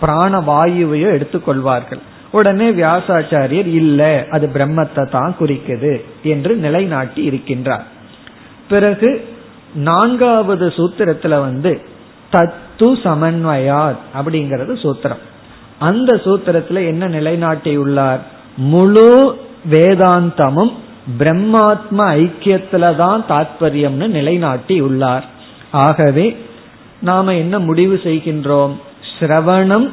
[0.00, 2.02] பிராண வாயுவையோ எடுத்துக்கொள்வார்கள்.
[2.30, 5.92] உடனே வியாசாச்சாரியர் இல்ல அது பிரம்மத்தை தான் குறிக்குது
[6.32, 7.86] என்று நிலைநாட்டி இருக்கின்றார்.
[8.68, 9.10] பிறகு
[9.88, 11.72] நான்காவது சூத்திரத்துல வந்து
[12.32, 15.22] தத்து சமன்வயாத் அப்படிங்கிறது சூத்திரம்.
[15.88, 18.22] அந்த சூத்திரத்துல என்ன நிலைநாட்டியுள்ளார்?
[18.70, 19.10] முழு
[19.70, 20.72] வேதாந்தமும்
[21.18, 25.24] பிரம்மாத்ம ஐக்கியத்துல தான் தாத்பரியம்னு நிலைநாட்டி உள்ளார்
[25.84, 26.26] ஆகவே
[27.00, 28.74] நாம என்ன முடிவு செய்கின்றோம்?
[29.18, 29.86] சிரவணம்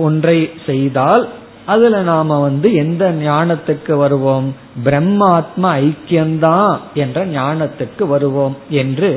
[0.00, 1.24] ஒன்றை செய்தால்
[1.66, 4.46] அதுல நாம வந்து எந்த ஞானத்துக்கு வருவோம்?
[4.84, 9.10] பிரம்மாத்ம ஐக்கியம்தான் என்ற ஞானத்துக்கு வருவோம் என்று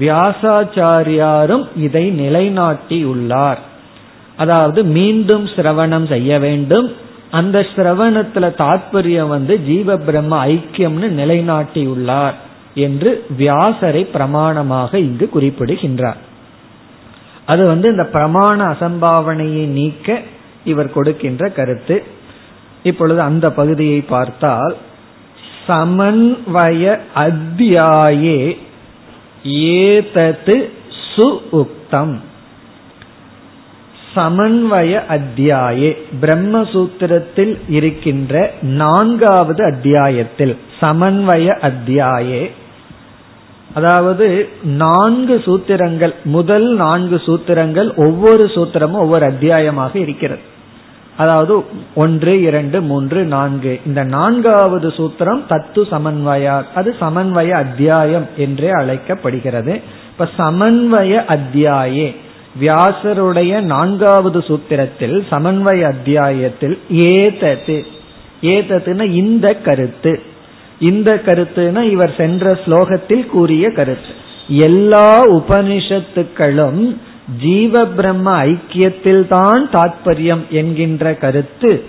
[0.00, 3.60] வியாசாச்சாரியாரும் இதை நிலைநாட்டி உள்ளார்
[4.36, 6.94] அதாவது மீண்டும் சிரவணம் செய்ய வேண்டும்.
[7.30, 12.36] அந்த சிரவணத்துல தாற்பயம் வந்து ஜீவ பிரம்ம ஐக்கியம்னு நிலைநாட்டியுள்ளார்
[12.74, 16.16] என்று வியாசரை பிரமாணமாக இங்கு குறிப்பிடுகின்றார்.
[17.46, 20.22] அது வந்து இந்த பிரமாண அசம்பாவனையை நீக்க
[20.64, 22.04] இவர் கொடுக்கின்ற கருத்து.
[22.82, 24.76] இப்பொழுது அந்த பகுதியை பார்த்தால்
[25.66, 28.56] சமன்வய அத்தியாயே
[29.44, 30.56] ஏதத்து
[31.14, 32.20] சு உக்தம்.
[34.16, 42.50] சமன்வய அத்தியாயே பிரம்மசூத்திரத்தில் இருக்கின்ற நான்காவது அத்தியாயத்தில் சமன்வய அத்தியாயே.
[43.74, 50.40] அதாவது நான்கு சூத்திரங்கள் முதல் நான்கு சூத்திரங்கள் ஒவ்வொரு சூத்திரமும் ஒவ்வொரு அத்தியாயமாக இருக்கிறது.
[51.16, 53.80] அதாவது ஒன்று இரண்டு மூன்று நான்கு.
[53.86, 59.80] இந்த நான்காவது சூத்திரம் தத்து சமன்வயா அது சமன்வய அத்தியாயம் என்றே அழைக்கப்படுகிறது.
[60.10, 62.08] இப்ப சமன்வய அத்தியாயே
[62.60, 67.84] வியாசருடைய நான்காவது சூத்திரத்தில் சமன்வய அத்தியாயத்தில் ஏதத்து
[68.42, 70.20] ஏதத்துனா இந்த கருத்து.
[70.80, 74.14] இந்த கருத்துனா இவர் சென்ற ஸ்லோகத்தில் கூறிய கருத்து.
[74.48, 76.96] எல்லா உபனிஷத்துக்களும்
[77.40, 81.82] ஜீவ பிரம்ம ஐக்கியத்தில் தான் தாற்பயம் என்கின்ற கருத்து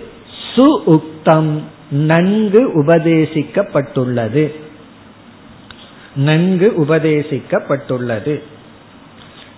[0.54, 4.52] சு உக்தம் நன்கு உபதேசிக்கப்பட்டுள்ளது.
[6.16, 8.42] நன்கு உபதேசிக்கப்பட்டுள்ளது.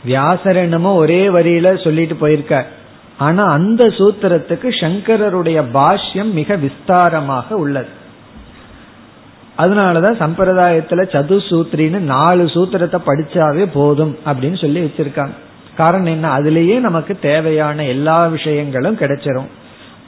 [0.06, 2.66] வியாசரனமோ ஒரே வரியில சொல்லிட்டு போயிருக்க
[3.18, 7.88] ஆனா அந்த சூத்திரத்துக்கு சங்கரருடைய பாஷ்யம் மிக விஸ்தாரமாக உள்ளது.
[9.58, 15.30] அதனாலதான் சம்பிரதாயத்துல சதுசூத்ரின்னு நாலு சூத்திரத்தை படிச்சாவே போதும் அப்படின்னு சொல்லி வச்சிருக்காங்க.
[15.76, 16.38] காரணம் என்ன?
[16.38, 19.48] அதுலேயே நமக்கு தேவையான எல்லா விஷயங்களும் கிடைச்சிரும்.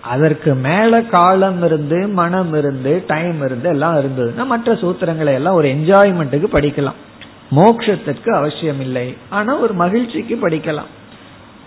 [0.00, 6.46] அதற்கு மேல காலம் இருந்து மனம் இருந்து டைம் இருந்து எல்லாம் இருந்ததுன்னா மற்ற சூத்திரங்களை எல்லாம் ஒரு என்ஜாய்மெண்ட்டுக்கு
[6.52, 7.12] படிக்கலாம்.
[7.57, 10.91] மோக்ஷத்திற்கு அவசியம் இல்லை ஆனா ஒரு மகிழ்ச்சிக்கு படிக்கலாம்.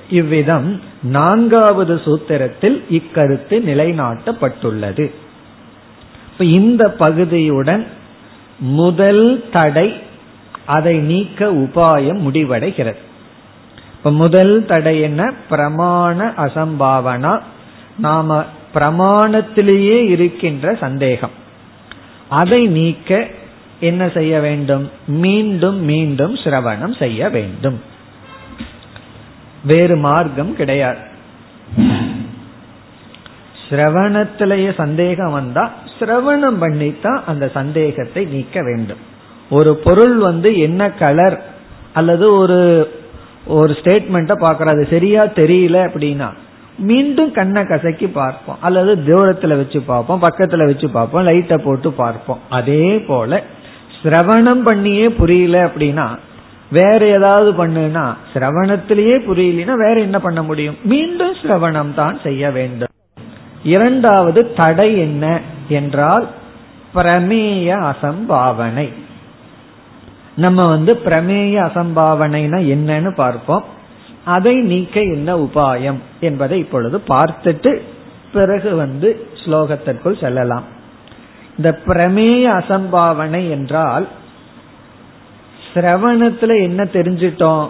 [0.09, 5.11] இவ்விதம் நான்காவது சூத்திரத்தில் இக்கருத்து நிலைநாட்டப்பட்டுள்ளது.
[6.31, 7.85] இப்ப இந்த பகுதியுடன்
[8.59, 9.93] முதல் தடை
[10.65, 12.97] அதை நீக்க உபாயம் முடிவடைகிறது.
[13.97, 15.33] இப்ப முதல் தடை என்ன?
[15.49, 17.41] பிரமாண அசம்பாவனா.
[17.97, 18.43] நாம
[18.73, 21.31] பிரமாணத்திலேயே இருக்கின்ற சந்தேகம்.
[22.29, 23.27] அதை நீக்க
[23.91, 24.85] என்ன செய்ய வேண்டும்?
[25.23, 27.79] மீண்டும் மீண்டும் சிரவணம் செய்ய வேண்டும்.
[29.71, 31.01] வேறு மார்க்கம் கிடையாது.
[33.67, 35.63] சிரவணத்திலேயே சந்தேகம் வந்தா
[35.97, 39.01] சிரவணம் பண்ணித்தான் அந்த சந்தேகத்தை நீக்க வேண்டும்.
[39.57, 41.37] ஒரு பொருள் வந்து என்ன கலர்
[41.93, 42.59] அல்லது ஒரு
[43.57, 46.29] ஒரு ஸ்டேட்மெண்ட்டை பார்க்கறது சரியா தெரியல அப்படின்னா
[46.89, 48.61] மீண்டும் கண்ணை கசக்கி பார்ப்போம்.
[48.67, 52.41] அல்லது தூரத்துல வச்சு பார்ப்போம் பக்கத்துல வச்சு பார்ப்போம் லைட்டை போட்டு பார்ப்போம்.
[52.49, 53.41] அதே போல
[54.05, 56.07] சிரவணம் பண்ணியே புரியல அப்படின்னா
[56.71, 60.77] வேற ஏதாவது பண்ணுனா சிரவணத்திலேயே புரியலனா வேற என்ன பண்ண முடியும்?
[60.83, 62.91] மீண்டும் சிரவணம் தான் செய்ய வேண்டும்.
[63.63, 66.27] இரண்டாவது தடை என்ன என்றால்
[66.95, 68.93] பிரமேய அசம்பாவனை.
[70.35, 73.63] நம்ம வந்து பிரமேய அசம்பாவனைனா என்னன்னு பார்ப்போம்.
[74.23, 77.81] அதை நீக்க என்ன உபாயம் என்பதை இப்பொழுது பார்த்துட்டு
[78.33, 80.65] பிறகு வந்து ஸ்லோகத்திற்குள் செல்லலாம்.
[81.57, 84.07] இந்த பிரமேய அசம்பாவனை என்றால்
[85.73, 87.69] சிரவணத்துல என்ன தெரிஞ்சிட்டோம்?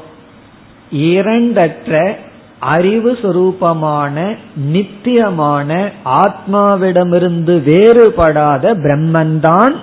[0.91, 2.15] இரண்டற்ற
[2.59, 9.75] அறிவு சுரூபமான நித்தியமான ஆத்மாவிடமிருந்து வேறுபடாத பிரம்மன்தான்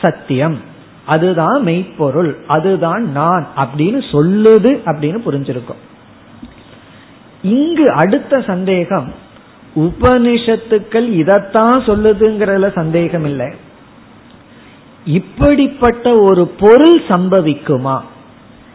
[0.00, 0.58] சத்தியம்.
[1.06, 5.82] அதுதான் மெய்ப்பொருள் அதுதான் நான் அப்படின்னு சொல்லுது அப்படின்னு புரிஞ்சிருக்கும்.
[7.42, 9.24] இங்கு அடுத்த சந்தேகம்
[9.76, 13.48] உபனிஷத்துக்கள் இதத்தான் சொல்லுதுங்கிறதுல சந்தேகம் இல்லை
[15.04, 18.00] இப்படிப்பட்ட ஒரு பொருள் சம்பவிக்குமா?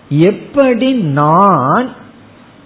[0.10, 1.90] எப்படி நான்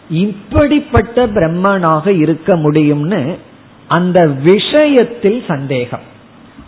[0.09, 3.37] இப்படிப்பட்ட பிரம்மனாக இருக்க முடியும்னு
[3.87, 6.05] அந்த விஷயத்தில் சந்தேகம்.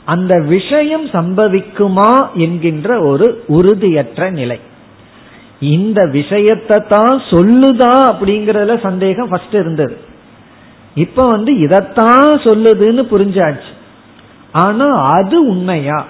[0.05, 4.59] அந்த விஷயம் சம்பவிக்குமா என்கின்ற ஒரு உறுதியற்ற நிலை.
[5.59, 10.06] இந்த விஷயத்தை தான் சொல்லுதா அப்படிங்கறதுல சந்தேகம் ஃபர்ஸ்ட் இருந்தது.
[10.97, 13.71] இப்ப வந்து இதத்தான் சொல்லுதுன்னு புரிஞ்சாச்சு.
[14.51, 16.05] ஆனா அது உண்மையா?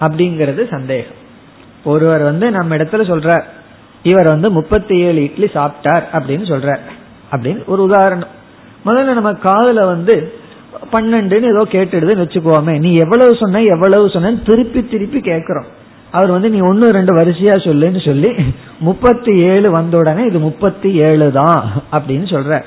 [0.00, 1.18] அப்படிங்கறது சந்தேகம்.
[1.84, 3.42] ஒருவர் வந்து நம்ம இடத்துல சொல்றார்
[4.02, 6.84] இவர் வந்து முப்பத்தி ஏழு இட்லி சாப்பிட்டார் அப்படின்னு சொல்றார்.
[7.32, 8.28] அப்படின்னு ஒரு உதாரணம்.
[8.86, 10.32] முதல்ல நம்ம காதுல வந்து
[10.92, 15.66] பன்னெண்டுன்னு ஏதோ கேட்டுடுதுன்னு வச்சுக்கோமே நீ எவ்வளவு சொன்ன எவ்வளவு சொன்ன திருப்பி திருப்பி கேட்கிறோம்.
[16.10, 18.34] அவர் வந்து நீ ஒன்னு ரெண்டு வரிசையா சொல்லுன்னு சொல்லி
[18.78, 22.64] முப்பத்தி ஏழு வந்த உடனே இது முப்பத்தி ஏழு தான் அப்படின்னு சொல்ற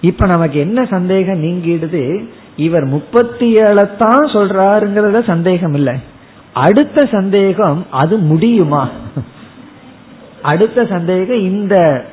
[0.00, 2.24] இப்ப நமக்கு என்ன சந்தேகம் நீங்கிடுது?
[2.56, 5.94] இவர் முப்பத்தி ஏழத்தான் சொல்றாருங்கிறத சந்தேகம் இல்லை.
[6.52, 8.88] அடுத்த சந்தேகம் அது முடியுமா?
[10.42, 12.04] அடுத்த சந்தேகம் இந்த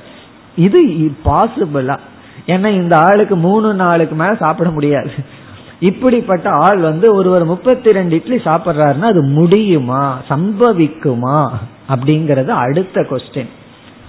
[0.56, 1.98] இது பாசிபிளா
[2.48, 5.12] ஏன்னா இந்த ஆளுக்கு மூணு நாளுக்கு மேல சாப்பிட முடியாது.
[5.80, 10.19] இப்படிப்பட்ட ஆள் வந்து ஒருவர் முப்பத்தி ரெண்டு இட்லி சாப்பிட்றாருன்னா அது முடியுமா?
[10.30, 11.48] சம்பவிக்குமா?
[11.89, 13.50] அப்படிங்கறது அடுத்த கொஸ்டின்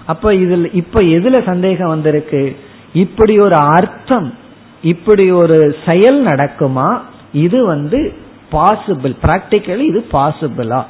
[0.05, 2.55] அப்ப இதுல இப்ப எதுல சந்தேகம் வந்திருக்கு?
[2.93, 4.33] இப்படி ஒரு அர்த்தம்
[4.81, 6.99] இப்படி ஒரு செயல் நடக்குமா?
[7.31, 8.13] இது வந்து
[8.51, 10.83] பாசிபிள் பிராக்டிக்கலி இது பாசிபிளா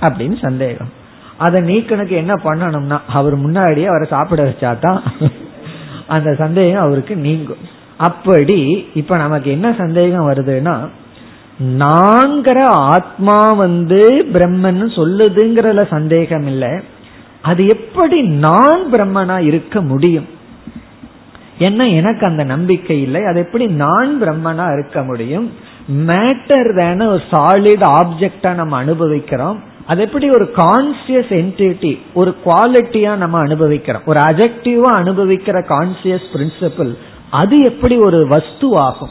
[0.00, 0.92] அப்படின்னு சந்தேகம்.
[1.38, 5.00] அதை நீக்கனுக்கு என்ன பண்ணணும்னா அவர் முன்னாடியே அவரை சாப்பிட வச்சாதான்
[6.06, 7.62] அந்த சந்தேகம் அவருக்கு நீங்கும்.
[7.96, 10.76] அப்படி இப்ப நமக்கு என்ன சந்தேகம் வருதுன்னா
[11.60, 16.70] நாங்கிற ஆத்மா வந்து பிரம்மன் சொல்லுதுங்கிறதுல சந்தேகம் இல்லை.
[17.42, 20.26] அது எப்படி நான் பிரம்மனா இருக்க முடியும்?
[21.58, 25.52] என்ன எனக்கு அந்த நம்பிக்கை இல்லை அது எப்படி நான் பிரம்மனா இருக்க முடியும்?
[26.06, 29.62] மேட்டர் தான ஒரு சாலிட் ஆப்ஜெக்டா நம்ம அனுபவிக்கிறோம்.
[29.86, 34.02] அது எப்படி ஒரு கான்சியஸ் என்டிட்டி ஒரு குவாலிட்டியா நம்ம அனுபவிக்கிறோம்.
[34.06, 36.96] ஒரு அஜெக்டிவா அனுபவிக்கிற கான்சியஸ் பிரின்சிபிள்
[37.30, 39.10] அது எப்படி ஒரு வஸ்து ஆகும்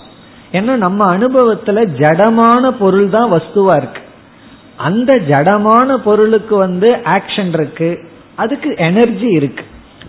[0.51, 4.01] ஏன்னா நம்ம அனுபவத்துல ஜடமான பொருள் தான் வஸ்துவா இருக்கு.
[4.77, 7.99] அந்த ஜடமான பொருளுக்கு வந்து ஆக்ஷன் இருக்கு
[8.35, 9.63] அதுக்கு எனர்ஜி இருக்கு.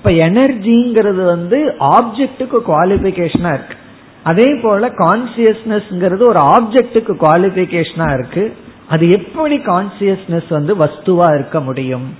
[0.04, 3.76] இப்ப எனர்ஜிங்கிறது வந்து ஆப்ஜெக்டுக்கு குவாலிபிகேஷனா இருக்கு.
[4.22, 8.56] அதே போல கான்சியஸ்னஸ்ங்கிறது ஒரு ஆப்ஜெக்டுக்கு குவாலிபிகேஷனா இருக்கு.
[8.88, 12.16] அது எப்படி கான்சியஸ்னஸ் வந்து வஸ்துவா இருக்க முடியும்?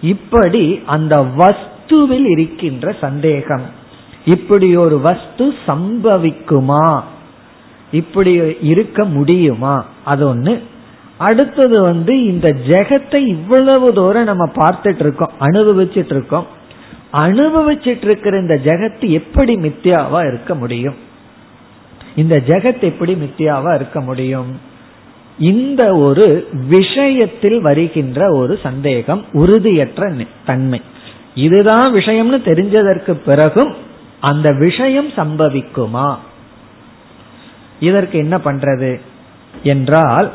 [0.00, 3.66] இப்படி அந்த வஸ்துவில் இருக்கின்ற சந்தேகம்.
[4.24, 7.02] இப்படி ஒரு வஸ்து சம்பவிக்குமா?
[7.92, 9.84] இப்படி இருக்க முடியுமா?
[10.04, 10.62] அது ஒண்ணு.
[11.16, 16.53] அடுத்தது வந்து இந்த ஜெகத்தை இவ்வளவு தூரம் நம்ம பார்த்துட்டு இருக்கோம் அனுபவிச்சுட்டு இருக்கோம்.
[17.14, 20.94] அனுபவிச்சிட்டு இருக்கிற இந்த ஜெகத்து எப்படி மித்தியாவா இருக்க முடியும்?
[22.16, 24.60] இந்த ஜெகத் எப்படி மித்தியாவா இருக்க முடியும்?
[25.38, 30.80] இந்த ஒரு விஷயத்தில் வருகின்ற ஒரு சந்தேகம் உறுதியற்ற தன்மை.
[31.34, 33.74] இதுதான் விஷயம்னு தெரிஞ்சதற்கு பிறகும்
[34.20, 36.16] அந்த விஷயம் சம்பவிக்குமா?
[37.80, 39.00] இதற்கு என்ன பண்றது?
[39.62, 40.32] என்றால்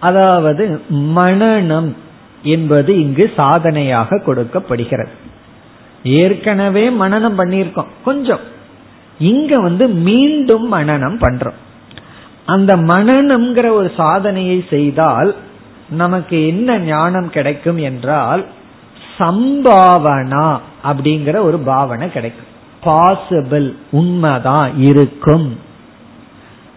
[0.00, 1.94] அதாவது மனநம்
[2.44, 5.10] என்பது இங்கு சாதனையாக கொடுக்கப்படுகிறது.
[6.04, 7.86] ஏற்கனவே மனநம் பண்ணியிருக்கோம்.
[8.04, 8.40] கொஞ்சம்.
[9.18, 11.58] இங்க வந்து மீண்டும் மனநம் பண்றோம்.
[12.46, 15.34] அந்த மனநம்ங்கிற ஒரு சாதனையை செய்தால்
[15.88, 18.44] நமக்கு என்ன ஞானம் கிடைக்கும் என்றால்
[19.18, 22.52] சம்பாவனா அப்படிங்கிற ஒரு பாவனை கிடைக்கும்.
[22.84, 25.58] பாசிபிள் உண்மைதான் இருக்கும்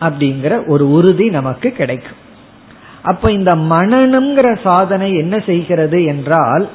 [0.02, 2.26] அப்படிங்கிற ஒரு உறுதி நமக்கு கிடைக்கும்.
[3.08, 6.70] அப்ப இந்த மனநம்ங்கிற சாதனை என்ன செய்கிறது என்றால்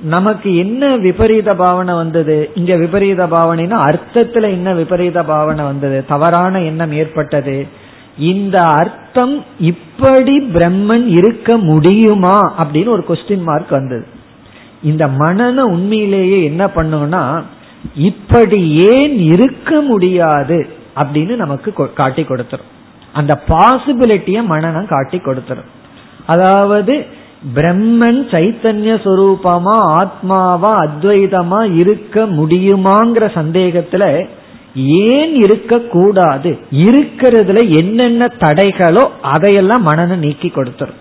[0.00, 2.50] நமக்கு என்ன விபரீத பாவனை வந்தது?
[2.54, 5.98] இங்க விபரீத பாவனைனா அர்த்தத்துல என்ன விபரீத பாவனை வந்தது?
[6.06, 7.56] தவறான எண்ணம் ஏற்பட்டது.
[8.18, 12.38] இந்த அர்த்தம் இப்படி பிரம்மன் இருக்க முடியுமா?
[12.58, 14.06] அப்படின்னு ஒரு கொஸ்டின் மார்க் வந்தது.
[14.82, 17.42] இந்த மனன உண்மையிலேயே என்ன பண்ணும்னா
[17.94, 18.60] இப்படி
[18.92, 20.58] ஏன் இருக்க முடியாது?
[20.96, 22.70] அப்படின்னு நமக்கு காட்டி கொடுத்துரும்.
[23.12, 25.70] அந்த பாசிபிலிட்டிய மனநம் காட்டி கொடுத்துரும்.
[26.26, 27.06] அதாவது
[27.54, 34.26] பிரம்மன் சைத்தன்ய சொரூபமா ஆத்மாவா அத்வைதமா இருக்க முடியுமாங்கிற சந்தேகத்துல
[34.84, 36.58] ஏன் இருக்க கூடாது?
[36.70, 41.00] இருக்கிறதுல என்னென்ன தடைகளோ அதையெல்லாம் மனநம் நீக்கி கொடுத்துரும்.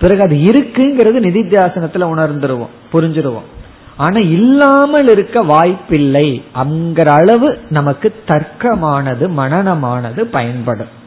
[0.00, 3.48] பிறகு அது இருக்குங்கிறது நிதித்தியாசனத்துல உணர்ந்துருவோம் புரிஞ்சிருவோம்.
[3.96, 10.98] ஆனா இல்லாமல் இருக்க வாய்ப்பில்லை அங்கிற அளவு நமக்கு தர்க்கமானது மனநமானது பயன்படும்.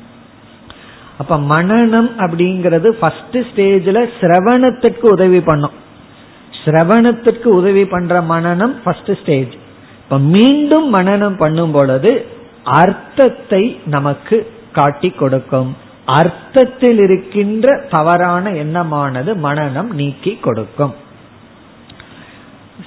[1.18, 5.76] அப்ப மனநம் அப்படிங்கிறது ஃபர்ஸ்ட் ஸ்டேஜ்ல சிரவணத்துக்கு உதவி பண்ணும்.
[6.66, 9.53] சிரவணத்துக்கு உதவி பண்ற மனநம் ஃபர்ஸ்ட் ஸ்டேஜ்
[10.03, 12.11] இப்ப மீண்டும் மனநம் பண்ணும் பொழுது
[12.64, 14.38] அர்த்தத்தை நமக்கு
[14.74, 15.72] காட்டி கொடுக்கும்.
[16.05, 20.93] அர்த்தத்தில் இருக்கின்ற தவறான எண்ணமானது மனநம் நீக்கி கொடுக்கும்.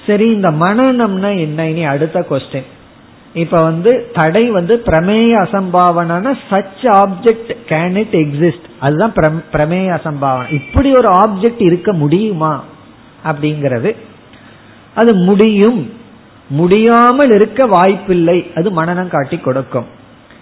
[0.07, 1.69] சரி இந்த மனநம்னா என்ன?
[1.69, 2.67] இனி அடுத்த கொஸ்டின்
[3.37, 9.13] இப்ப வந்து தடை வந்து பிரமேய அசம்பாவனா such object can it exist அதுதான்
[9.51, 10.53] பிரமேய அசம்பாவனை.
[10.53, 12.63] இப்படி ஒரு ஆப்ஜெக்ட் இருக்க முடியுமா?
[13.25, 13.95] அப்படிங்கிறது.
[14.95, 15.93] அது முடியும்.
[16.49, 18.51] முடியாமல் இருக்க வாய்ப்பில்லை.
[18.55, 19.85] அது மனநம் காட்டி கொடுக்கும்.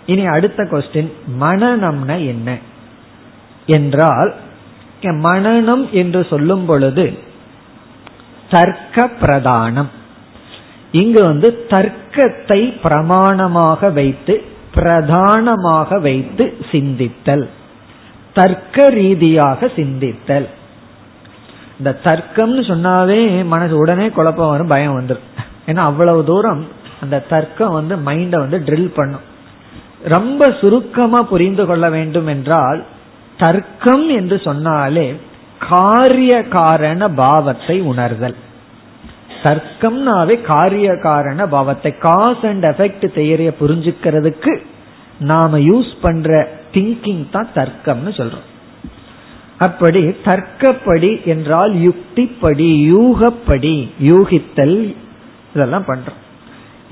[0.06, 2.58] இனி அடுத்த கொஸ்டின் மனநம்னா என்ன?
[3.66, 4.36] என்றால்
[5.02, 7.20] மனநம் என்று சொல்லும் பொழுது
[8.50, 9.90] தர்க்க பிரதானம்
[11.00, 14.34] இங்கு வந்து தர்க்கத்தை பிரமாணமாக வைத்து
[14.78, 17.46] பிரதானமாக வைத்து சிந்தித்தல்.
[18.40, 20.48] தர்க்க ரீதியாக சிந்தித்தல்.
[21.78, 23.20] இந்த தர்க்கம்னு சொன்னாவே
[23.54, 25.30] மனசு உடனே குழப்பம் வரும் பயம் வந்துடும்
[25.70, 26.64] ஏன்னா அவ்வளவு தூரம்
[27.04, 29.26] அந்த தர்க்கம் வந்து மைண்ட வந்து ட்ரில் பண்ணும்.
[30.14, 32.80] ரொம்ப சுருக்கமா புரிந்து கொள்ள வேண்டும் என்றால்
[33.38, 35.08] தர்க்கம் என்று சொன்னாலே
[35.70, 38.38] காரிய காரண பாவத்தை உணர்தல்.
[39.46, 44.54] தர்க்கம்னாவே காரிய காரண பாவத்தை காஸ் அண்ட் எஃபெக்ட் தெரிய புரிஞ்சுக்கிறதுக்கு
[45.32, 46.30] நாம யூஸ் பண்ற
[46.76, 48.48] திங்கிங் தான் தர்க்கம்னு சொல்றோம்.
[49.66, 53.76] அப்படி தர்க்கப்படி என்றால் யுக்திப்படி யூகப்படி
[54.10, 54.78] யூகித்தல்
[55.54, 56.20] இதெல்லாம் பண்றோம்.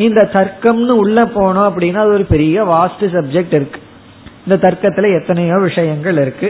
[0.06, 3.80] இந்த தர்க்கம்னு உள்ள போனோம் அப்படின்னா அது ஒரு பெரிய வாஸ்ட் சப்ஜெக்ட் இருக்கு.
[4.46, 6.48] இந்த தர்க்கத்துல எத்தனையோ விஷயங்கள் இருக்கு.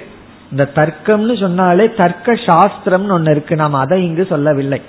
[0.51, 3.55] இந்த தர்க்கம்னு சொன்னாலே தர்க்க சாஸ்திரம்னு ஒன்னு இருக்கு.
[3.55, 4.81] நாம் அதை இங்கு சொல்லவில்லை.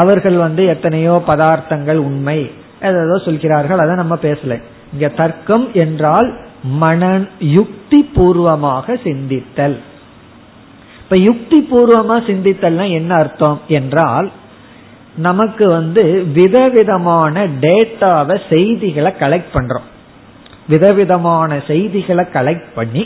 [0.00, 2.38] அவர்கள் வந்து எத்தனையோ பதார்த்தங்கள் உண்மை.
[2.88, 4.54] ஏதோ சொல்கிறார்கள் அதை நம்ம பேசல.
[4.94, 6.28] இங்க தர்க்கம் என்றால்
[6.82, 7.26] மனன்
[7.56, 9.76] யுக்தி பூர்வமாக சிந்தித்தல்.
[11.02, 14.28] இப்ப யுக்தி பூர்வமா சிந்தித்தல்னா என்ன அர்த்தம் என்றால்
[15.16, 19.88] நமக்கு வந்து விதவிதமான டேட்டாவை செய்திகளை கலெக்ட் பண்றோம்.
[20.72, 23.04] விதவிதமான செய்திகளை கலெக்ட் பண்ணி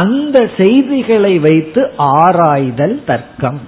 [0.00, 1.82] அந்த செய்திகளை வைத்து
[2.18, 3.60] ஆராய்தல் தர்க்கம்.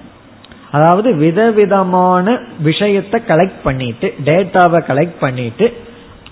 [0.75, 5.67] அதாவது விதவிதமான விஷயத்தை கலெக்ட் பண்ணிட்டு டேட்டாவை கலெக்ட் பண்ணிட்டு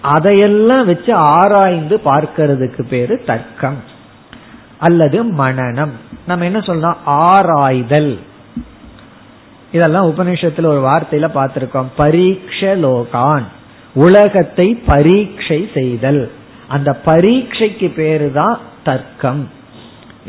[0.02, 3.80] அதையெல்லாம் வச்சு ஆராய்ந்து பார்க்கறதுக்கு பேரு தர்க்கம்
[4.80, 5.96] அல்லது மனநம்.
[6.28, 8.14] நம்ம என்ன சொல்லலாம் ஆராய்தல்.
[9.72, 11.90] இதெல்லாம் உபநிஷத்துல ஒரு வார்த்தையில பார்த்திருக்கோம்.
[11.98, 13.46] பரீட்சலோகான்
[13.94, 16.32] உலகத்தை பரீட்சை செய்தல்.
[16.68, 19.50] அந்த பரீட்சைக்கு பேரு தான் தர்க்கம்.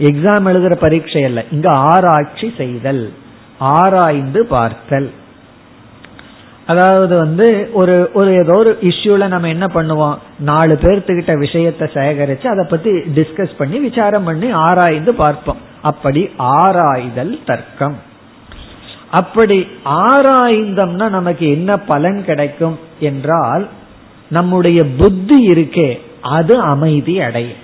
[0.01, 1.41] எக்ஸாம் எழுதுற பரீட்சை அல்ல.
[1.51, 3.05] இங்க ஆராய்ச்சி செய்தல்.
[3.71, 5.11] ஆராய்ந்து பார்த்தல்.
[6.67, 10.17] அதாவது வந்து ஒரு ஒரு ஏதோ ஒரு இஷ்யூல நம்ம என்ன பண்ணுவோம்?
[10.39, 15.61] நாலு பேர்த்துக்கிட்ட விஷயத்தை சேகரிச்சு அதை பத்தி டிஸ்கஸ் பண்ணி விசாரம் பண்ணி ஆராய்ந்து பார்ப்போம்.
[15.83, 17.97] அப்படி ஆராய்தல் தர்க்கம்.
[19.11, 19.59] அப்படி
[20.07, 23.65] ஆராய்ந்தம்னா நமக்கு என்ன பலன் கிடைக்கும் என்றால்
[24.29, 25.91] நம்முடைய புத்தி இருக்கே
[26.37, 27.61] அது அமைதி அடையும்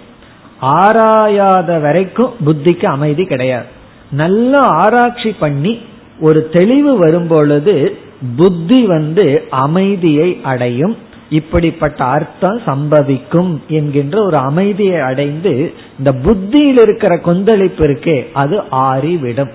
[0.60, 3.68] ஆராயாத வரைக்கும் புத்திக்கு அமைதி கிடையாது.
[4.10, 5.78] நல்ல ஆராய்ச்சி பண்ணி
[6.20, 7.96] ஒரு தெளிவு வரும்பொழுது
[8.36, 10.96] புத்தி வந்து அமைதியை அடையும்.
[11.30, 19.50] இப்படிப்பட்ட அர்த்தம் சம்பவிக்கும் என்கின்ற ஒரு அமைதியை அடைந்து இந்த புத்தியில் இருக்கிற கொந்தளிப்பு இருக்கே அது ஆறிவிடும்.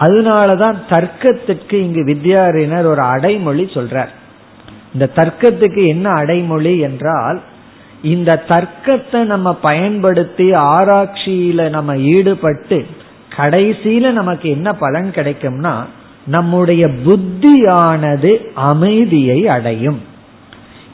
[0.00, 4.08] அதனாலதான் தர்க்கத்துக்கு இங்கு வித்யாரிணர் ஒரு அடைமொழி சொல்றார்.
[4.92, 7.40] இந்த தர்க்கத்துக்கு என்ன அடைமொழி என்றால்
[8.02, 12.86] இந்த தர்க்கத்தை நம்ம பயன்படுத்தி ஆராய்ச்சியில நம்ம ஈடுபட்டு
[13.38, 15.74] கடைசியில நமக்கு என்ன பலன் கிடைக்கும்னா
[16.26, 20.02] நம்முடைய புத்தியானது அமைதியை அடையும்.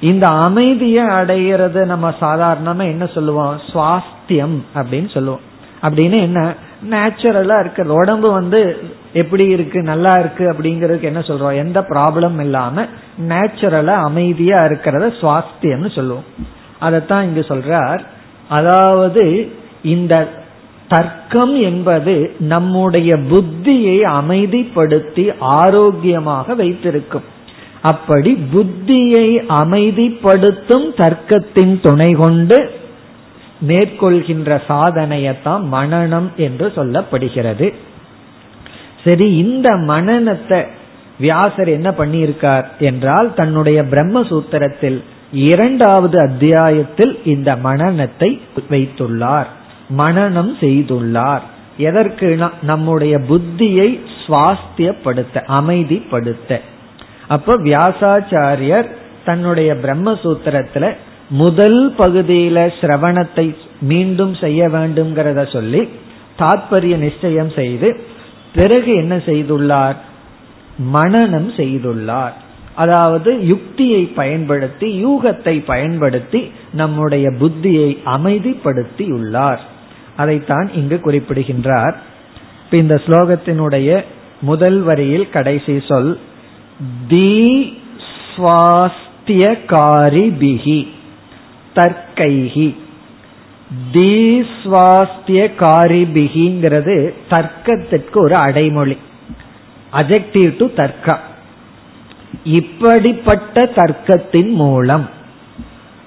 [0.00, 3.60] இந்த அமைதியை அடையிறது நம்ம சாதாரணமா என்ன சொல்லுவோம்?
[3.72, 5.40] சுவாஸ்தியம் அப்படின்னு சொல்லுவோம்.
[5.82, 6.54] அப்படின்னு என்ன?
[6.90, 7.94] நேச்சுரலா இருக்கு.
[7.94, 8.82] உடம்பு வந்து
[9.12, 9.82] எப்படி இருக்கு?
[9.82, 11.54] நல்லா இருக்கு அப்படிங்கறதுக்கு என்ன சொல்றோம்?
[11.54, 12.86] எந்த ப்ராப்ளம் இல்லாம
[13.28, 16.24] நேச்சுரலா அமைதியா இருக்கிறத சுவாஸ்தியம்னு சொல்லுவோம்.
[16.78, 18.00] அதைத்தான் இங்கு சொல்றார்.
[18.48, 20.42] அதாவது இந்த
[20.94, 22.14] தர்க்கம் என்பது
[22.52, 25.24] நம்முடைய புத்தியை அமைதிப்படுத்தி
[25.58, 27.26] ஆரோக்கியமாக வைத்திருக்கும்.
[27.82, 29.28] அப்படி புத்தியை
[29.62, 32.58] அமைதிப்படுத்தும் தர்க்கத்தின் துணை கொண்டு
[33.68, 37.66] மேற்கொள்கின்ற சாதனையத்தான் மனநம் என்று சொல்லப்படுகிறது.
[39.04, 40.60] சரி இந்த மனநத்தை
[41.18, 44.98] வியாசர் என்ன பண்ணியிருக்கார் என்றால் தன்னுடைய பிரம்மசூத்திரத்தில்
[45.48, 48.30] இரண்டாவது அத்தியாயத்தில் இந்த மனநத்தை
[48.70, 49.50] வைத்துள்ளார்.
[49.96, 51.40] மனநம் செய்துள்ளார்.
[51.76, 52.38] எதற்கு?
[52.62, 56.60] நம்முடைய புத்தியை சுவாஸ்தியப்படுத்த அமைதிப்படுத்த.
[57.28, 58.88] அப்ப வியாசாச்சாரியர்
[59.24, 60.94] தன்னுடைய பிரம்மசூத்திரத்துல
[61.28, 65.88] முதல் பகுதியில சிரவணத்தை மீண்டும் செய்ய வேண்டும்ங்கிறத சொல்லி
[66.38, 68.00] தாத்பரிய நிச்சயம் செய்து
[68.54, 69.96] பிறகு என்ன செய்துள்ளார்?
[70.92, 72.32] மனநம் செய்துள்ளார்.
[72.74, 79.58] அதாவது யுக்தியை பயன்படுத்தி யூகத்தை பயன்படுத்தி நம்முடைய புத்தியை அமைதிப்படுத்தியுள்ளார்.
[80.16, 81.96] அதைத்தான் இங்கு குறிப்பிடுகின்றார்.
[82.70, 84.04] இந்த ஸ்லோகத்தினுடைய
[84.40, 86.20] முதல் வரியில் கடைசி சொல்
[87.08, 87.78] தி
[88.36, 90.88] சுவாஸ்தியகாரி பிகி
[91.74, 92.74] தர்க்கைகி
[93.92, 98.96] தீஸ்வாஸ்திய காரிபிகிங்கிறது தர்க்கத்திற்கு ஒரு அடைமொழி
[99.92, 101.18] அஜெக்டிவ் டு தர்க்கா
[102.44, 105.13] இப்படிப்பட்ட தர்க்கத்தின் மூலம்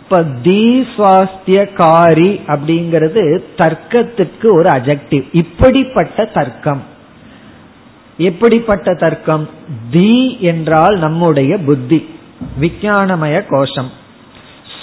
[0.10, 6.84] இப்ப தீஸ்வாஸ்தியகாரி அப்படிங்கிறது தர்க்கத்துக்கு ஒரு அஜெக்டிவ் இப்படிப்பட்ட தர்க்கம்.
[8.18, 9.50] எப்படிப்பட்ட தர்க்கம்?
[9.92, 12.10] தி என்றால் நம்முடைய புத்தி
[12.62, 13.92] விஞ்ஞானமய கோஷம்.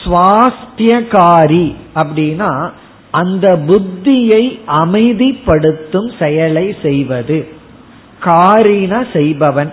[0.05, 2.70] சுவாஸ்தியகாரி அப்படின்னா
[3.11, 7.49] அந்த புத்தியை அமைதிப்படுத்தும் செயலை செய்வது.
[8.25, 9.72] காரினா செய்பவன்.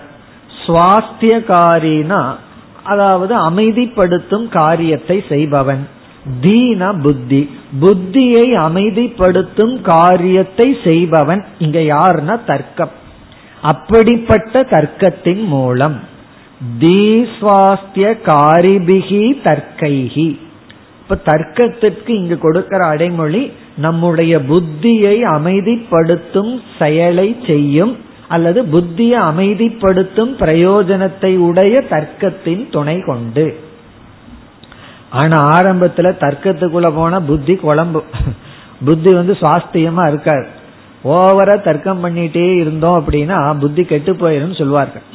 [0.66, 2.36] சுவாஸ்தியகாரினா
[2.84, 5.88] அதாவது அமைதிப்படுத்தும் காரியத்தை செய்பவன்.
[6.40, 7.50] தீன புத்தி.
[7.80, 11.44] புத்தியை அமைதிப்படுத்தும் காரியத்தை செய்பவன்.
[11.58, 12.90] இங்க யாருன்னா தர்க்கம்.
[13.62, 16.00] அப்படிப்பட்ட தர்க்கத்தின் மூலம்.
[16.80, 20.38] தீஸ்வாஸ்திய காரிபிகி தர்க்கைகி
[21.02, 27.96] இப்ப தர்க்கத்திற்கு இங்கு கொடுக்கிற அடைமொழி நம்முடைய புத்தியை அமைதிப்படுத்தும் செயலை செய்யும்
[28.34, 33.46] அல்லது புத்தியை அமைதிப்படுத்தும் பிரயோஜனத்தை உடைய தர்க்கத்தின் துணை கொண்டு.
[35.20, 38.02] ஆனா ஆரம்பத்துல தர்க்கத்துக்குள்ள போனா புத்தி குழம்பு.
[38.88, 40.46] புத்தி வந்து சுவாஸ்தியமா இருக்காது.
[41.14, 45.06] ஓவரா தர்க்கம் பண்ணிட்டே இருந்தோம் அப்படின்னா புத்தி கெட்டு போயிரும் சொல்லுவார்கள்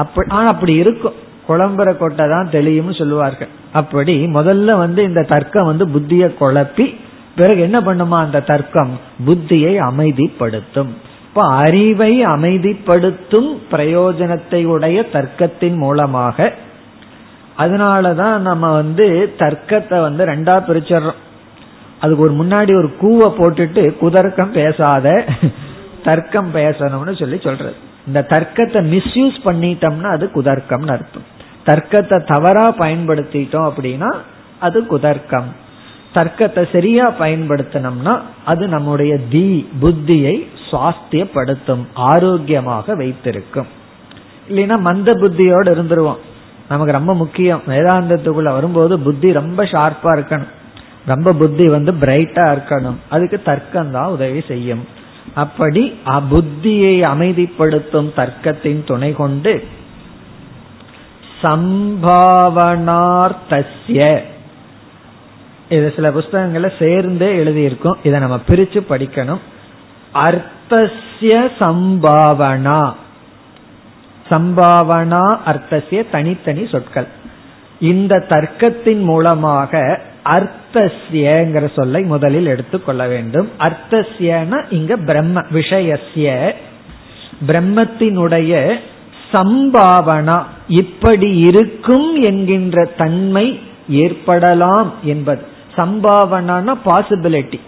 [0.00, 1.16] அப்படி ஆனா அப்படி இருக்கும்.
[1.48, 3.50] குழம்புற கொட்டை தான் தெளியும்னு சொல்லுவார்கள்.
[3.78, 6.86] அப்படி முதல்ல வந்து இந்த தர்க்கம் வந்து புத்தியை குழப்பி
[7.38, 8.92] பிறகு என்ன பண்ணுமா அந்த தர்க்கம்?
[9.26, 10.92] புத்தியை அமைதிப்படுத்தும்.
[11.34, 16.52] இப்ப அறிவை அமைதிப்படுத்தும் பிரயோஜனத்தை உடைய தர்க்கத்தின் மூலமாக.
[17.58, 21.20] அதனாலதான் நம்ம வந்து தர்க்கத்தை வந்து ரெண்டா பிரிச்சிடறோம்.
[22.00, 25.24] அதுக்கு ஒரு முன்னாடி ஒரு கூவை போட்டுட்டு குதர்க்கம் பேசாத
[26.04, 27.74] தர்க்கம் பேசணும்னு சொல்லி சொல்றது.
[28.06, 31.26] இந்த தர்க்கத்தை மிஸ்யூஸ் பண்ணிட்டோம்னா அது குதர்க்கம்னு அர்த்தம்.
[31.64, 34.12] தர்க்கத்தை தவறா பயன்படுத்திட்டோம் அப்படின்னா
[34.58, 35.50] அது குதர்க்கம்.
[36.12, 40.36] தர்க்கத்தை சரியா பயன்படுத்தினோம்னா அது நம்முடைய தி புத்தியை
[40.72, 43.66] சுவாஸ்தியப்படுத்தும் ஆரோக்கியமாக வைத்திருக்கும்.
[44.48, 46.16] இல்லைன்னா மந்த புத்தியோடு இருந்துருவோம்.
[46.68, 47.62] நமக்கு ரொம்ப முக்கியம்.
[47.66, 50.48] வேதாந்தத்துக்குள்ள வரும்போது புத்தி ரொம்ப ஷார்ப்பா இருக்கணும்.
[51.06, 52.96] ரொம்ப புத்தி வந்து பிரைட்டா இருக்கணும்.
[53.08, 55.00] அதுக்கு தர்க்கம் தான் உதவி செய்யும்.
[55.34, 59.64] அப்படி அபுத்தியை அமைதிப்படுத்தும் தர்க்கத்தின் துணை கொண்டு
[61.42, 64.22] சம்பாவனார்த்தசிய
[65.68, 67.96] இது சில புஸ்தகங்களை சேர்ந்தே எழுதியிருக்கும்.
[68.02, 69.38] இதை நம்ம பிரிச்சு படிக்கணும்.
[70.14, 72.92] அர்த்தசிய சம்பாவனா.
[74.30, 77.06] சம்பாவனா அர்த்தசிய தனித்தனி சொற்கள்.
[77.80, 83.50] இந்த தர்க்கத்தின் மூலமாக அர்த்தசியங்கிற சொல்லை முதலில் எடுத்துக்கொள்ள வேண்டும்.
[83.58, 86.56] அர்த்தசியன இங்க பிரம்ம விஷயசிய
[87.46, 88.78] பிரம்மத்தினுடைய
[89.32, 95.42] சம்பாவனா இப்படி இருக்கும் என்கின்ற தன்மை ஏற்படலாம் என்பது.
[95.76, 97.60] சம்பாவனான பாசிபிலிட்டி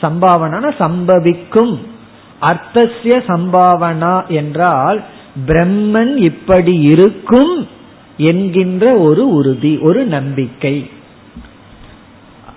[0.00, 1.74] சம்பாவனா சம்பவிக்கும்.
[2.40, 4.98] அர்த்தசிய சம்பாவனா என்றால்
[5.46, 7.54] பிரம்மன் இப்படி இருக்கும்
[8.16, 10.76] என்கின்ற ஒரு உறுதி ஒரு நம்பிக்கை.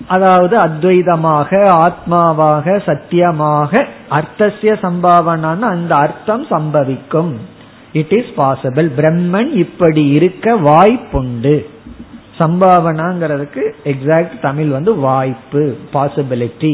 [0.08, 1.50] அதாவது அத்வைதமாக
[1.86, 7.34] ஆத்மாவாக சத்தியமாக அர்த்தசிய சம்பாவனான்னு அந்த அர்த்தம் சம்பவிக்கும்.
[7.94, 11.58] இட் இஸ் பாசிபிள் பிரம்மன் இப்படி இருக்க வாய்ப்புண்டு.
[12.40, 15.64] சம்பாவனாங்கிறதுக்கு எக்ஸாக்ட் தமிழ் வந்து வாய்ப்பு
[15.94, 16.74] பாசிபிலிட்டி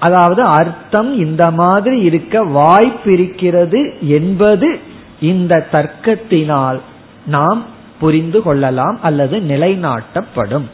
[0.00, 4.78] அதாவது அர்த்தம் இந்த மாதிரி இருக்க வாய்ப்பிருக்கிறது என்பது
[5.20, 6.80] இந்த தர்க்கத்தினால்
[7.26, 7.64] நாம்
[8.00, 10.66] புரிந்து கொள்ளலாம் அல்லது நிலைநாட்டப்படும்.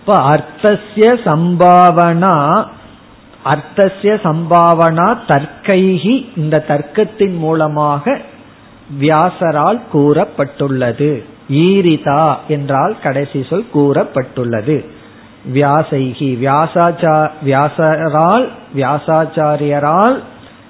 [0.00, 2.64] இப்ப அர்த்தசிய சம்பாவனா
[3.44, 8.18] அர்த்தசிய சம்பாவனா தர்க்கைகி இந்த தர்க்கத்தின் மூலமாக
[9.00, 11.22] வியாசரால் கூறப்பட்டுள்ளது.
[11.48, 14.84] ஈரிதா என்றால் கடைசி சொல் கூறப்பட்டுள்ளது.
[15.54, 20.18] வியாசைகி வியாசாச்சா வியாசரால் வியாசாச்சாரியரால்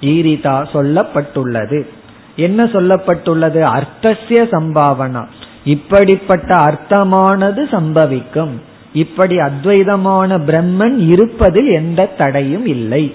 [0.01, 1.87] ஈரிதா சொல்லப்பட்டுள்ளது.
[2.35, 3.59] என்ன சொல்லப்பட்டுள்ளது?
[3.59, 5.25] அர்த்தசிய சம்பாவனா.
[5.63, 8.51] இப்படிப்பட்ட அர்த்தமானது சம்பவிக்கும்.
[8.93, 13.13] இப்படி அத்வைதமான பிரம்மன் இருப்பதில் எந்த தடையும் இல்லை.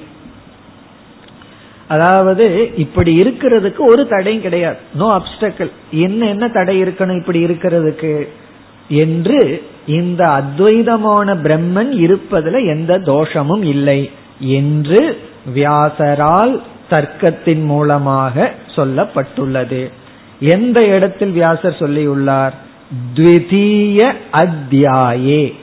[1.88, 4.76] அதாவது இப்படி இருக்கிறதுக்கு ஒரு தடையும் கிடையாது.
[4.94, 8.28] நோ அப்டக்கல் என்ன என்ன தடை இருக்கணும் இப்படி இருக்கிறதுக்கு?
[8.88, 15.20] என்று இந்த அத்வைதமான பிரம்மன் இருப்பதில் எந்த தோஷமும் இல்லை என்று
[15.54, 19.90] வியாசரால் தர்க்கத்தின் மூலமாக சொல்லப்பட்டுள்ளது.
[20.40, 22.52] எந்த இடத்தில் வியாசர் சொல்லியுள்ளார்?
[23.14, 25.54] த்விதீய அத்தியாயே.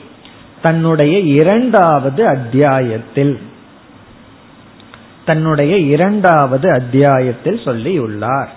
[0.62, 3.40] தன்னுடைய இரண்டாவது அத்தியாயத்தில்.
[5.24, 8.48] தன்னுடைய இரண்டாவது அத்தியாயத்தில் சொல்லியுள்ளார்.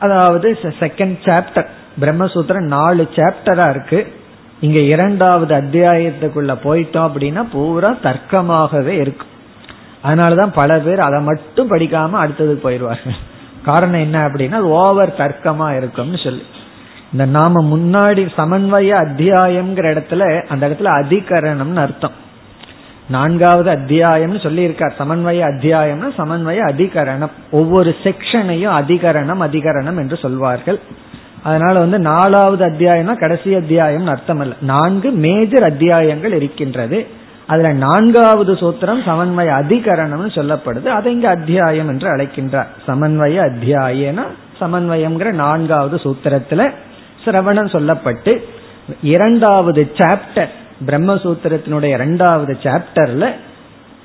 [0.00, 1.66] அதாவது செகண்ட் சாப்டர்
[2.00, 4.12] பிரம்மசூத்திரம் நாலு சாப்டரா இருக்கு.
[4.60, 9.30] இங்க இரண்டாவது அத்தியாயத்துக்குள்ள போயிட்டோம் அப்படின்னா பூரா தர்க்கமாகவே இருக்கும்
[10.04, 13.18] அதனாலதான் பல பேர் அதை மட்டும் படிக்காம அடுத்ததுக்கு போயிடுவார்கள்.
[13.64, 16.42] காரணம் என்ன அப்படின்னா ஓவர் தர்க்கமா இருக்கும்னு சொல்லி.
[17.12, 22.16] இந்த நாம முன்னாடி சமன்வய அத்தியாயம்ங்கிற இடத்துல அந்த இடத்துல அதிகரணம்னு அர்த்தம்.
[23.08, 27.30] நான்காவது அத்தியாயம்னு சொல்லி இருக்கார் சமன்வய அத்தியாயம்னா சமன்வய அதிகரணம்.
[27.50, 30.80] ஒவ்வொரு செக்ஷனையும் அதிகரணம் அதிகரணம் என்று சொல்வார்கள்.
[31.42, 37.06] அதனால வந்து நாலாவது அத்தியாயம்னா கடைசி அத்தியாயம் அர்த்தம் அல்ல நான்கு மேஜர் அத்தியாயங்கள் இருக்கின்றது.
[37.46, 40.86] அதுல நான்காவது சூத்திரம் சமன்வய அதிகரணம்னு சொல்லப்படுது.
[40.86, 42.66] அதை இங்க அத்தியாயம் என்று அழைக்கின்றார்.
[42.86, 44.24] சமன்வய அத்தியாயனா
[44.60, 46.70] சமன்வயம்ங்கிற நான்காவது சூத்திரத்துல
[47.24, 48.32] சிரவணம் சொல்லப்பட்டு
[49.02, 50.52] இரண்டாவது சாப்டர்
[50.86, 53.30] பிரம்மசூத்திரத்தினுடைய இரண்டாவது சாப்டர்ல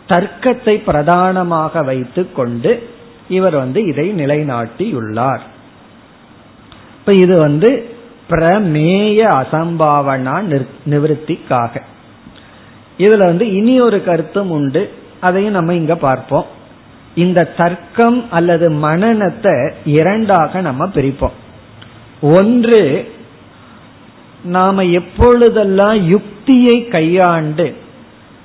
[0.07, 2.89] தர்க்கத்தை பிரதானமாக வைத்து கொண்டு
[3.27, 5.43] இவர் வந்து இதை நிலைநாட்டியுள்ளார்.
[7.07, 7.89] இப்ப இது வந்து
[8.29, 10.33] பிரமேய அசம்பாவனா
[10.89, 11.81] நிவர்த்திக்காக.
[12.97, 14.91] இதுல வந்து இனி ஒரு கருத்தும் உண்டு.
[15.19, 16.45] அதையும் நம்ம இங்க பார்ப்போம்.
[17.15, 21.37] இந்த தர்க்கம் அல்லது மனநத்தை இரண்டாக நம்ம பிரிப்போம்.
[22.21, 23.11] ஒன்று
[24.43, 27.75] நாம எப்பொழுதெல்லாம் யுக்தியை கையாண்டு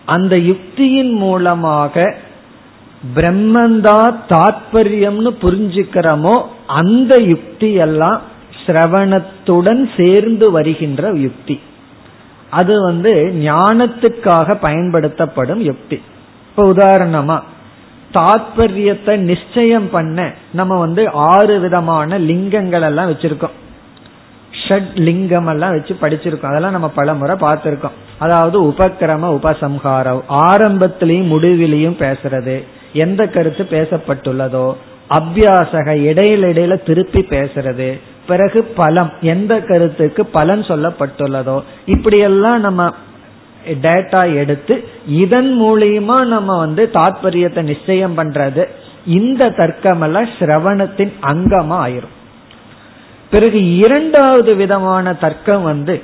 [0.04, 2.14] அந்த யுக்தியின் மூலமாக
[3.14, 8.30] பிரம்மந்தா தாத்பரியம்னு புரிஞ்சுக்கிறோமோ அந்த யுக்தி எல்லாம்
[8.66, 11.60] சிரவணத்துடன் சேர்ந்து வருகின்ற யுக்தி.
[12.50, 16.02] அது வந்து ஞானத்துக்காக பயன்படுத்தப்படும் யுக்தி.
[16.48, 17.40] இப்ப உதாரணமா
[18.14, 23.56] தாத்பரியத்தை நிச்சயம் பண்ண நம்ம வந்து ஆறு விதமான லிங்கங்கள் எல்லாம் வச்சிருக்கோம்.
[24.68, 26.46] ஷட் லிங்கம் எல்லாம் வச்சு படிச்சிருக்கோம்.
[26.46, 27.96] அதெல்லாம் நம்ம பல முறை பார்த்திருக்கோம்.
[28.18, 30.22] அதாவது உபக்கிரம உபசம்ஹாரம்.
[30.30, 32.64] ஆரம்பத்திலையும் முடிவிலையும் பேசுறது.
[32.92, 34.72] எந்த கருத்து பேசப்பட்டுள்ளதோ
[35.14, 38.00] அபியாசக இடையில இடையில திருப்பி பேசுறது.
[38.26, 42.94] பிறகு பலம் எந்த கருத்துக்கு பலன் சொல்லப்பட்டுள்ளதோ இப்படியெல்லாம் நம்ம
[43.82, 48.64] டேட்டா எடுத்து இதன் மூலியமா நம்ம வந்து தாத்பரியத்தை நிச்சயம் பண்றது.
[49.06, 52.14] இந்த தர்க்கம் எல்லாம் சிரவணத்தின் அங்கமா ஆயிரும்.
[53.30, 56.02] பிறகு இரண்டாவது விதமான தர்க்கம் வந்து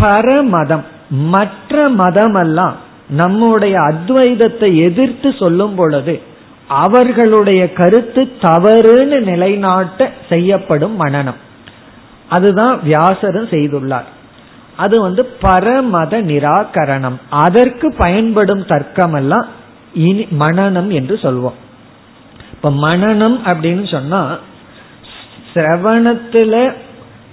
[0.00, 0.84] பரமதம்.
[1.10, 2.74] மற்ற மதமெல்லாம்
[3.08, 6.27] நம்முடைய அத்வைதத்தை எதிர்த்து சொல்லும் பொழுது
[6.68, 11.36] அவர்களுடைய கருத்து தவறுன்னு நிலைநாட்ட செய்யப்படும் மனநம்.
[12.28, 14.04] அதுதான் வியாசரும் செய்துள்ளார்.
[14.76, 17.20] அது வந்து பரமத நிராகரணம்.
[17.30, 19.46] அதற்கு பயன்படும் தர்க்கம் எல்லாம்
[19.92, 21.58] இனி மனநம் என்று சொல்வோம்.
[22.52, 24.38] இப்ப மனநம் அப்படின்னு சொன்னா
[25.54, 26.72] சிரவணத்துல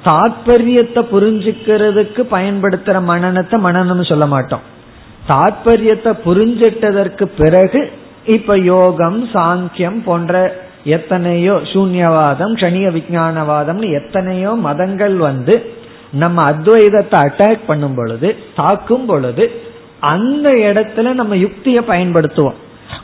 [0.05, 4.61] தாற்பயத்தை புரிஞ்சுக்கிறதுக்கு பயன்படுத்துற மனநத்தை மனநம் சொல்ல மாட்டோம்.
[5.27, 7.91] தாற்பயத்தை புரிஞ்சிட்டதற்கு பிறகு
[8.26, 15.73] இப்ப யோகம் சாங்கியம் போன்ற எத்தனையோ சூன்யவாதம் கணிய விஜயானவாதம்னு எத்தனையோ மதங்கள் வந்து
[16.11, 19.51] நம்ம அத்வைதத்தை அட்டாக் பண்ணும் பொழுது தாக்கும் பொழுது
[19.99, 22.59] அந்த இடத்துல நம்ம யுக்தியை பயன்படுத்துவோம்.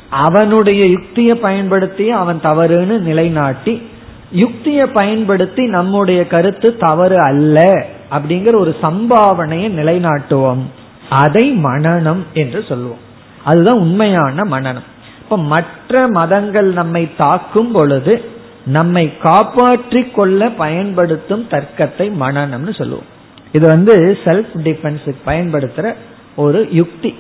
[0.10, 3.90] அவனுடைய யுக்தியை பயன்படுத்தி அவன் தவறுன்னு நிலைநாட்டி
[4.32, 10.62] யுக்தியை பயன்படுத்தி நம்முடைய கருத்து தவறு அல்ல அப்படிங்கிற ஒரு சம்பாவனையை நிலைநாட்டுவோம்.
[11.10, 13.04] அதை மனநம் என்று சொல்லுவோம்
[13.44, 14.88] அதுதான் உண்மையான மனநம்.
[15.32, 18.30] இப்ப மற்ற மதங்கள் நம்மை தாக்கும் பொழுது
[18.66, 23.06] நம்மை காப்பாற்றி கொள்ள பயன்படுத்தும் தர்க்கத்தை மனநம்னு சொல்லுவோம்.
[23.52, 25.94] இது வந்து செல்ஃப் டிஃபென்ஸுக்கு பயன்படுத்துற
[26.36, 27.16] ஒரு யுக்தி.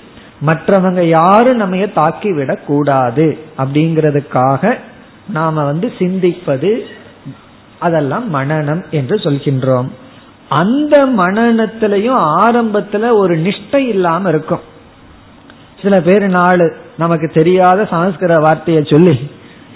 [0.46, 4.78] மற்றவங்க யாரும் நம்ம தாக்கி விடக் கூடாது அப்படிங்கிறதுக்காக
[5.30, 6.80] நாம வந்து சிந்திப்பது
[7.80, 9.90] அதெல்லாம் மனநம் என்று சொல்கின்றோம்.
[10.50, 14.70] அந்த மனநத்திலையும் ஆரம்பத்துல ஒரு நிஷ்டை இல்லாம இருக்கும்.
[15.82, 16.66] சில பேர் நாலு
[16.98, 19.16] நமக்கு தெரியாத சமஸ்கிருத வார்த்தையை சொல்லி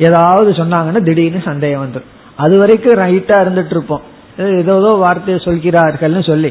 [0.07, 2.11] ஏதாவது சொன்னாங்கன்னா திடீர்னு சந்தேகம் வந்துடும்
[2.43, 4.03] அது வரைக்கும் ரைட்டா இருந்துட்டு இருப்போம்
[4.61, 6.49] ஏதோ வார்த்தையை சொல்கிறார்கள்னு சொல்லி.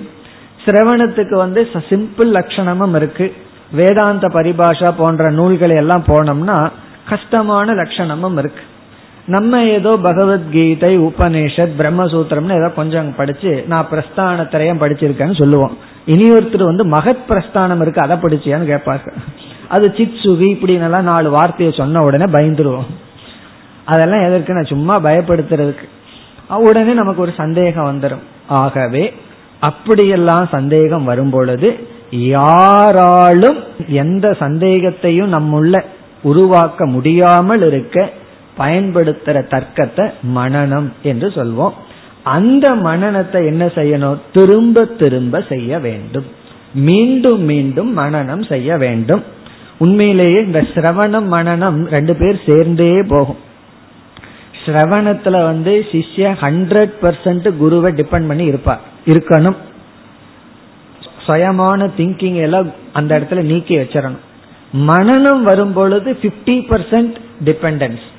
[0.64, 3.26] சிரவணத்துக்கு வந்து சிம்பிள் லட்சணமும் இருக்கு.
[3.72, 6.56] வேதாந்த பரிபாஷா போன்ற நூல்களை எல்லாம் போனோம்னா
[7.08, 8.62] கஷ்டமான லட்சணமும் இருக்கு.
[9.26, 15.74] நம்ம ஏதோ பகவத்கீதை உபநேஷத் பிரம்மசூத்திரம்னு ஏதோ கொஞ்சம் படிச்சு நான் பிரஸ்தான திரையம் படிச்சிருக்கேன்னு சொல்லுவோம்.
[16.06, 19.12] இனி ஒருத்தர் வந்து மகத் பிரஸ்தானம் இருக்கு அதை படிச்சியான்னு கேட்பாங்க
[19.68, 22.86] அது சித் சுகி இப்படின்னு நாலு வார்த்தையை சொன்ன உடனே பயந்துருவோம்.
[23.84, 24.52] அதெல்லாம் எதற்கு?
[24.52, 25.88] நான் சும்மா பயப்படுத்துறதுக்கு.
[26.48, 29.14] உடனே நமக்கு ஒரு சந்தேகம் வந்துடும் ஆகவே
[29.60, 35.84] அப்படியெல்லாம் சந்தேகம் வரும் பொழுது யாராலும் எந்த சந்தேகத்தையும் நம்முள்ள
[36.22, 38.10] உருவாக்க முடியாமல் இருக்க
[38.58, 41.72] பயன்படுத்துற தர்க்கத்தை மனநம் என்று சொல்வோம்.
[42.24, 44.18] அந்த மனநத்தை என்ன செய்யணும்?
[44.32, 46.24] திரும்ப திரும்ப செய்ய வேண்டும்.
[46.74, 49.22] மீண்டும் மீண்டும் மனநம் செய்ய வேண்டும்.
[49.78, 53.36] உண்மையிலேயே இந்த சிரவணம் மனநம் ரெண்டு பேர் சேர்ந்தே போகும்.
[54.64, 59.56] சிரவணத்துல வந்து சிஷ்ய ஹண்ட்ரட் பர்சன்ட் குருவை டிபெண்ட் பண்ணி இருப்பார் இருக்கணும்.
[61.26, 64.22] சுயமான திங்கிங் எல்லாம் அந்த இடத்துல நீக்கி வச்சிடணும்.
[64.86, 67.14] மனநம் வரும் பொழுது பிப்டி பர்சன்ட்
[67.44, 68.12] டிபெண்டன்ஸ்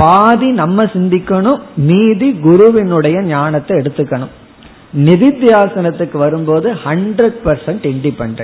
[0.00, 4.32] பாதி நம்ம சிந்திக்கணும் மீதி குருவினுடைய ஞானத்தை எடுத்துக்கணும்.
[5.06, 8.42] நிதித்தியாசனத்துக்கு வரும்போது hundred percent independent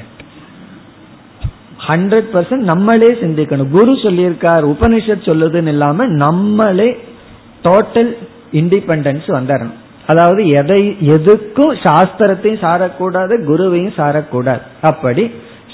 [1.88, 3.70] hundred percent நம்மளே சிந்திக்கணும்.
[3.76, 6.88] குரு சொல்லியிருக்கார் உபனிஷத் சொல்லுதுன்னு இல்லாம நம்மளே
[7.64, 8.12] டோட்டல்
[8.60, 9.76] இண்டிபெண்டன்ஸ் வந்துடணும்
[10.06, 10.80] அதாவது எதை
[11.14, 14.62] எதுக்கும் சாஸ்திரத்தையும் சாரக்கூடாது குருவையும் சாரக்கூடாது.
[14.90, 15.24] அப்படி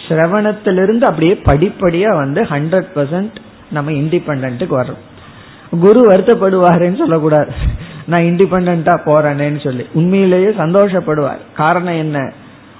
[0.04, 3.36] சிரவணத்திலிருந்து அப்படியே படிப்படியா வந்து ஹண்ட்ரட் பர்சன்ட்
[3.70, 5.02] நம்ம இண்டிபெண்ட்டுக்கு வர்றோம்.
[5.80, 7.50] குரு வருத்தப்படுவாருன்னு சொல்லக்கூடாது.
[8.04, 9.86] நான் இண்டிபெண்டா போறேன்னு சொல்லி.
[9.92, 11.38] உண்மையிலேயே சந்தோஷப்படுவார்.
[11.56, 12.32] காரணம் என்ன?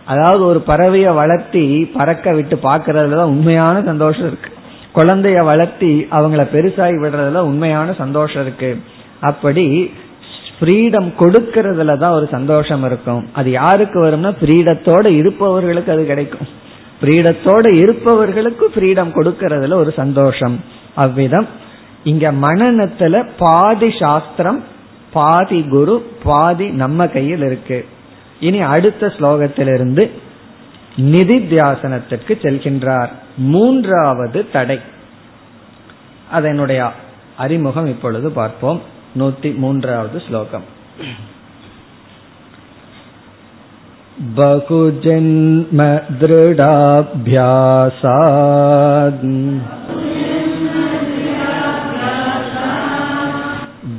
[0.04, 4.50] அதாவது ஒரு பறவையை வளர்த்தி பறக்க விட்டு பாக்குறதுலதான் உண்மையான சந்தோஷம் இருக்கு.
[4.94, 8.78] குழந்தைய வளர்த்தி அவங்கள பெருசாகி விடுறதுல உண்மையான சந்தோஷம் இருக்கு.
[9.20, 9.92] அப்படி
[10.60, 13.28] ஃப்ரீடம் கொடுக்கறதுல தான் ஒரு சந்தோஷம் இருக்கும்.
[13.32, 16.48] அது யாருக்கு வரும்னா ஃப்ரீடத்தோட இருப்பவர்களுக்கு அது கிடைக்கும்.
[17.00, 20.60] ஃப்ரீடத்தோட இருப்பவர்களுக்கு ஃப்ரீடம் கொடுக்கறதுல ஒரு சந்தோஷம்.
[20.94, 21.46] அவ்விதம்
[22.03, 24.63] இங்க மனநத்துல பாதி சாஸ்திரம்
[25.13, 27.85] பாதி குரு பாதி நம்ம கையில் இருக்கு
[28.39, 30.09] இனி அடுத்த ஸ்லோகத்திலிருந்து
[30.97, 34.79] நிதித்தியாசனத்திற்கு செல்கின்றார் மூன்றாவது தடை
[36.31, 36.91] அதனுடைய
[37.37, 38.81] அறிமுகம் இப்பொழுது பார்ப்போம்
[39.19, 40.67] நூத்தி மூன்றாவது ஸ்லோகம்
[44.35, 45.79] बहुजन्म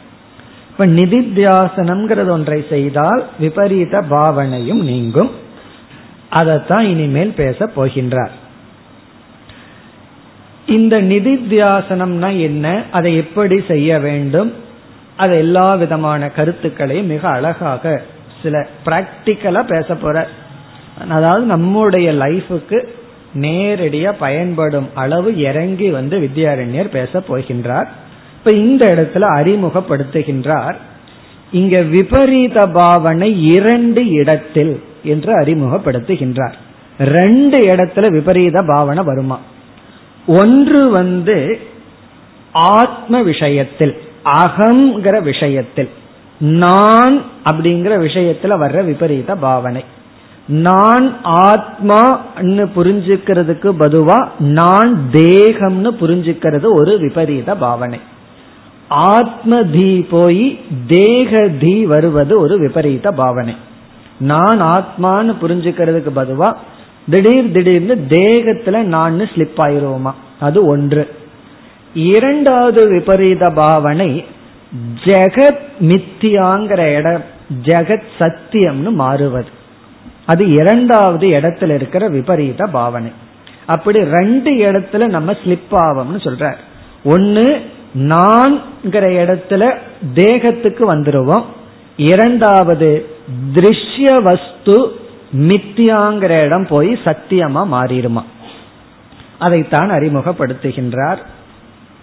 [0.70, 5.32] இப்ப நிதித்தியாசனம்ங்கிறது ஒன்றை செய்தால் விபரீத பாவனையும் நீங்கும்.
[6.30, 8.36] அதைத்தான் இனிமேல் பேச போகின்றார்.
[10.66, 12.84] இந்த நிதித்தியாசனம்னா என்ன?
[12.92, 14.66] அதை எப்படி செய்ய வேண்டும்?
[15.18, 18.02] அது எல்லா விதமான கருத்துக்களையும் மிக அழகாக
[18.44, 20.28] சில பிராக்டிக்கலா பேச போற.
[21.10, 22.88] அதாவது நம்முடைய லைஃபுக்கு
[23.36, 27.88] நேரடியா பயன்படும் அளவு இறங்கி வந்து வித்யாரண்யர் பேச போகின்றார்.
[28.38, 30.76] இப்ப இந்த இடத்துல அறிமுகப்படுத்துகின்றார்.
[31.52, 36.54] இங்க விபரீத பாவனை இரண்டு இடத்தில் என்று அறிமுகப்படுத்துகின்றார்.
[36.98, 39.40] ரெண்டு இடத்துல விபரீத பாவனை வருமா?
[40.28, 41.60] ஒன்று வந்து
[42.52, 44.02] ஆத்ம விஷயத்தில்.
[44.36, 45.90] அகங்கிற விஷயத்தில்.
[46.40, 49.84] நான் அப்படிங்கிற விஷயத்துல வர்ற விபரீத பாவனை.
[50.48, 58.00] நான் ஆத்மான்னு புரிஞ்சுக்கிறதுக்கு பதுவா நான் தேகம்னு புரிஞ்சுக்கிறது ஒரு விபரீத பாவனை.
[58.88, 63.56] ஆத்ம தீ போய் தேக தீ வருவது ஒரு விபரீத பாவனை.
[64.20, 66.58] நான் ஆத்மான்னு புரிஞ்சுக்கிறதுக்கு பதுவா
[67.10, 70.12] திடீர் திடீர்னு தேகத்துல நான் ஸ்லிப் ஆயிருவோமா?
[70.40, 71.16] அது ஒன்று.
[71.94, 74.26] இரண்டாவது விபரீத பாவனை
[75.04, 77.24] ஜெகத் மித்தியாங்கிற இடம்
[77.64, 79.48] ஜெகத் சத்தியம்னு மாறுவது.
[80.26, 83.12] அது இரண்டாவது இடத்துல இருக்கிற விபரீத பாவனை.
[83.66, 86.56] அப்படி ரெண்டு இடத்துல நம்ம ஸ்லிப் ஆவோம்னு சொல்ற
[87.04, 87.62] ஒன்னு
[87.96, 89.78] நான்கிற இடத்துல
[90.14, 91.44] தேகத்துக்கு வந்துருவோம்.
[91.98, 93.10] இரண்டாவது
[93.54, 95.00] திருஷ்ய வஸ்து
[95.38, 98.24] மித்தியாங்கிற இடம் போய் சத்தியமா மாறிடுமா.
[99.40, 101.18] அதைத்தான் அறிமுகப்படுத்துகின்றார்